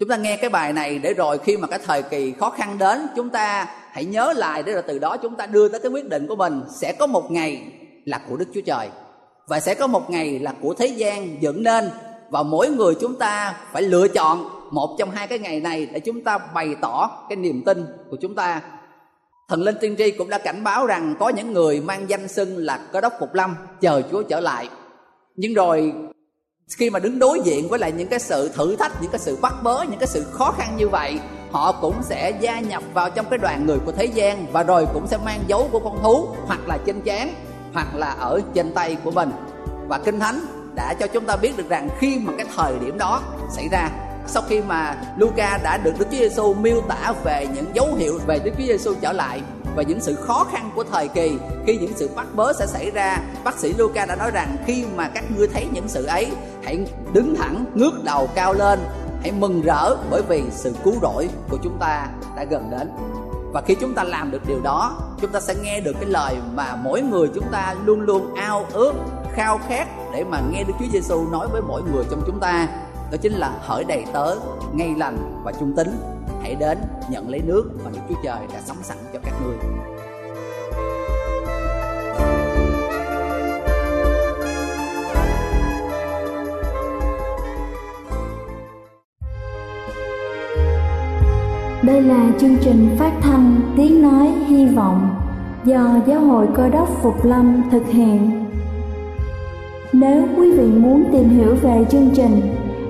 chúng 0.00 0.08
ta 0.08 0.16
nghe 0.16 0.36
cái 0.36 0.50
bài 0.50 0.72
này 0.72 0.98
để 0.98 1.14
rồi 1.14 1.38
khi 1.38 1.56
mà 1.56 1.68
cái 1.68 1.78
thời 1.84 2.02
kỳ 2.02 2.32
khó 2.32 2.50
khăn 2.50 2.78
đến, 2.78 3.06
chúng 3.16 3.30
ta 3.30 3.68
hãy 3.90 4.04
nhớ 4.04 4.32
lại 4.36 4.62
để 4.62 4.72
rồi 4.72 4.82
từ 4.86 4.98
đó 4.98 5.16
chúng 5.16 5.36
ta 5.36 5.46
đưa 5.46 5.68
tới 5.68 5.80
cái 5.80 5.90
quyết 5.90 6.08
định 6.08 6.26
của 6.26 6.36
mình. 6.36 6.62
Sẽ 6.80 6.92
có 6.98 7.06
một 7.06 7.30
ngày 7.30 7.62
là 8.04 8.20
của 8.28 8.36
đức 8.36 8.48
chúa 8.54 8.60
trời 8.60 8.88
và 9.48 9.60
sẽ 9.60 9.74
có 9.74 9.86
một 9.86 10.10
ngày 10.10 10.38
là 10.38 10.54
của 10.60 10.74
thế 10.74 10.86
gian 10.86 11.42
dựng 11.42 11.62
nên 11.62 11.90
và 12.30 12.42
mỗi 12.42 12.68
người 12.68 12.94
chúng 13.00 13.18
ta 13.18 13.54
phải 13.72 13.82
lựa 13.82 14.08
chọn 14.08 14.48
một 14.70 14.96
trong 14.98 15.10
hai 15.10 15.26
cái 15.26 15.38
ngày 15.38 15.60
này 15.60 15.88
để 15.92 16.00
chúng 16.00 16.24
ta 16.24 16.38
bày 16.38 16.74
tỏ 16.80 17.10
cái 17.28 17.36
niềm 17.36 17.62
tin 17.66 17.86
của 18.10 18.16
chúng 18.20 18.34
ta. 18.34 18.60
Thần 19.48 19.62
linh 19.62 19.76
tiên 19.80 19.94
tri 19.98 20.10
cũng 20.10 20.30
đã 20.30 20.38
cảnh 20.38 20.64
báo 20.64 20.86
rằng 20.86 21.14
có 21.18 21.28
những 21.28 21.52
người 21.52 21.80
mang 21.80 22.10
danh 22.10 22.28
xưng 22.28 22.56
là 22.56 22.80
cơ 22.92 23.00
đốc 23.00 23.12
phục 23.20 23.34
lâm, 23.34 23.56
chờ 23.80 24.02
chúa 24.10 24.22
trở 24.22 24.40
lại. 24.40 24.68
Nhưng 25.36 25.54
rồi 25.54 25.92
khi 26.74 26.90
mà 26.90 26.98
đứng 26.98 27.18
đối 27.18 27.40
diện 27.40 27.68
với 27.68 27.78
lại 27.78 27.92
những 27.92 28.08
cái 28.08 28.18
sự 28.18 28.48
thử 28.48 28.76
thách, 28.76 29.02
những 29.02 29.10
cái 29.10 29.18
sự 29.18 29.38
bắt 29.42 29.54
bớ, 29.62 29.84
những 29.90 29.98
cái 29.98 30.06
sự 30.06 30.24
khó 30.32 30.54
khăn 30.58 30.76
như 30.76 30.88
vậy, 30.88 31.20
họ 31.50 31.72
cũng 31.72 32.02
sẽ 32.02 32.30
gia 32.40 32.60
nhập 32.60 32.82
vào 32.94 33.10
trong 33.10 33.26
cái 33.30 33.38
đoàn 33.38 33.66
người 33.66 33.78
của 33.86 33.92
thế 33.92 34.04
gian 34.04 34.46
và 34.52 34.62
rồi 34.62 34.86
cũng 34.94 35.06
sẽ 35.06 35.16
mang 35.24 35.40
dấu 35.46 35.68
của 35.72 35.78
con 35.78 36.02
thú 36.02 36.28
hoặc 36.46 36.60
là 36.68 36.78
trên 36.86 37.00
trán 37.00 37.34
hoặc 37.72 37.94
là 37.94 38.10
ở 38.10 38.40
trên 38.54 38.74
tay 38.74 38.96
của 39.04 39.10
mình. 39.10 39.30
Và 39.88 39.98
kinh 39.98 40.20
thánh 40.20 40.40
đã 40.74 40.94
cho 40.94 41.06
chúng 41.06 41.24
ta 41.24 41.36
biết 41.36 41.56
được 41.56 41.68
rằng 41.68 41.88
khi 41.98 42.18
mà 42.18 42.32
cái 42.36 42.46
thời 42.56 42.78
điểm 42.78 42.98
đó 42.98 43.22
xảy 43.50 43.68
ra, 43.68 43.90
sau 44.26 44.42
khi 44.48 44.60
mà 44.60 44.96
Luca 45.18 45.58
đã 45.62 45.78
được 45.84 45.92
Đức 45.98 46.06
Chúa 46.10 46.18
Giêsu 46.18 46.54
miêu 46.54 46.80
tả 46.88 47.12
về 47.24 47.46
những 47.54 47.66
dấu 47.74 47.94
hiệu 47.94 48.18
về 48.26 48.38
Đức 48.44 48.50
Chúa 48.58 48.64
Giêsu 48.64 48.94
trở 49.00 49.12
lại 49.12 49.40
và 49.76 49.82
những 49.82 50.00
sự 50.00 50.14
khó 50.14 50.46
khăn 50.52 50.70
của 50.74 50.84
thời 50.92 51.08
kỳ. 51.08 51.38
Khi 51.66 51.76
những 51.76 51.92
sự 51.96 52.10
bắt 52.16 52.26
bớ 52.34 52.52
sẽ 52.52 52.66
xảy 52.66 52.90
ra, 52.90 53.18
bác 53.44 53.58
sĩ 53.58 53.74
Luca 53.78 54.06
đã 54.06 54.16
nói 54.16 54.30
rằng 54.30 54.56
khi 54.66 54.84
mà 54.96 55.08
các 55.08 55.24
ngươi 55.36 55.48
thấy 55.48 55.66
những 55.72 55.88
sự 55.88 56.04
ấy, 56.04 56.26
hãy 56.64 56.86
đứng 57.12 57.34
thẳng, 57.36 57.64
ngước 57.74 58.04
đầu 58.04 58.28
cao 58.34 58.52
lên, 58.52 58.80
hãy 59.22 59.32
mừng 59.32 59.62
rỡ 59.62 59.96
bởi 60.10 60.22
vì 60.28 60.42
sự 60.50 60.74
cứu 60.84 60.94
rỗi 61.02 61.28
của 61.50 61.58
chúng 61.62 61.78
ta 61.78 62.06
đã 62.36 62.44
gần 62.44 62.70
đến. 62.70 62.90
Và 63.52 63.62
khi 63.66 63.74
chúng 63.80 63.94
ta 63.94 64.04
làm 64.04 64.30
được 64.30 64.42
điều 64.46 64.60
đó, 64.60 64.98
chúng 65.20 65.32
ta 65.32 65.40
sẽ 65.40 65.54
nghe 65.62 65.80
được 65.80 65.92
cái 66.00 66.10
lời 66.10 66.36
mà 66.54 66.76
mỗi 66.76 67.02
người 67.02 67.28
chúng 67.34 67.46
ta 67.52 67.74
luôn 67.84 68.00
luôn 68.00 68.34
ao 68.34 68.66
ước, 68.72 68.92
khao 69.32 69.60
khát 69.68 69.88
để 70.12 70.24
mà 70.24 70.40
nghe 70.50 70.64
Đức 70.64 70.74
Chúa 70.78 70.86
Giêsu 70.92 71.28
nói 71.32 71.48
với 71.52 71.62
mỗi 71.62 71.82
người 71.82 72.04
trong 72.10 72.22
chúng 72.26 72.40
ta. 72.40 72.68
Đó 73.10 73.18
chính 73.22 73.32
là 73.32 73.52
hỡi 73.60 73.84
đầy 73.84 74.04
tớ, 74.12 74.36
ngay 74.72 74.94
lành 74.96 75.42
và 75.44 75.52
trung 75.60 75.72
tính 75.76 76.15
hãy 76.46 76.54
đến 76.54 76.78
nhận 77.10 77.28
lấy 77.28 77.40
nước 77.46 77.70
mà 77.84 77.90
Đức 77.94 78.00
Chúa 78.08 78.14
Trời 78.24 78.38
đã 78.52 78.60
sắm 78.60 78.76
sẵn 78.82 78.96
cho 79.12 79.18
các 79.24 79.34
ngươi. 79.42 79.56
Đây 91.82 92.02
là 92.02 92.30
chương 92.40 92.56
trình 92.60 92.96
phát 92.98 93.12
thanh 93.20 93.60
Tiếng 93.76 94.02
Nói 94.02 94.26
Hy 94.46 94.66
Vọng 94.66 95.08
do 95.64 96.00
Giáo 96.06 96.20
hội 96.20 96.46
Cơ 96.54 96.68
đốc 96.68 96.88
Phục 97.02 97.24
Lâm 97.24 97.62
thực 97.70 97.86
hiện. 97.86 98.46
Nếu 99.92 100.24
quý 100.36 100.52
vị 100.58 100.66
muốn 100.66 101.04
tìm 101.12 101.28
hiểu 101.28 101.54
về 101.62 101.84
chương 101.90 102.10
trình 102.14 102.40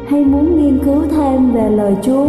hay 0.08 0.24
muốn 0.24 0.62
nghiên 0.62 0.84
cứu 0.84 1.02
thêm 1.10 1.52
về 1.52 1.70
lời 1.70 1.96
Chúa, 2.02 2.28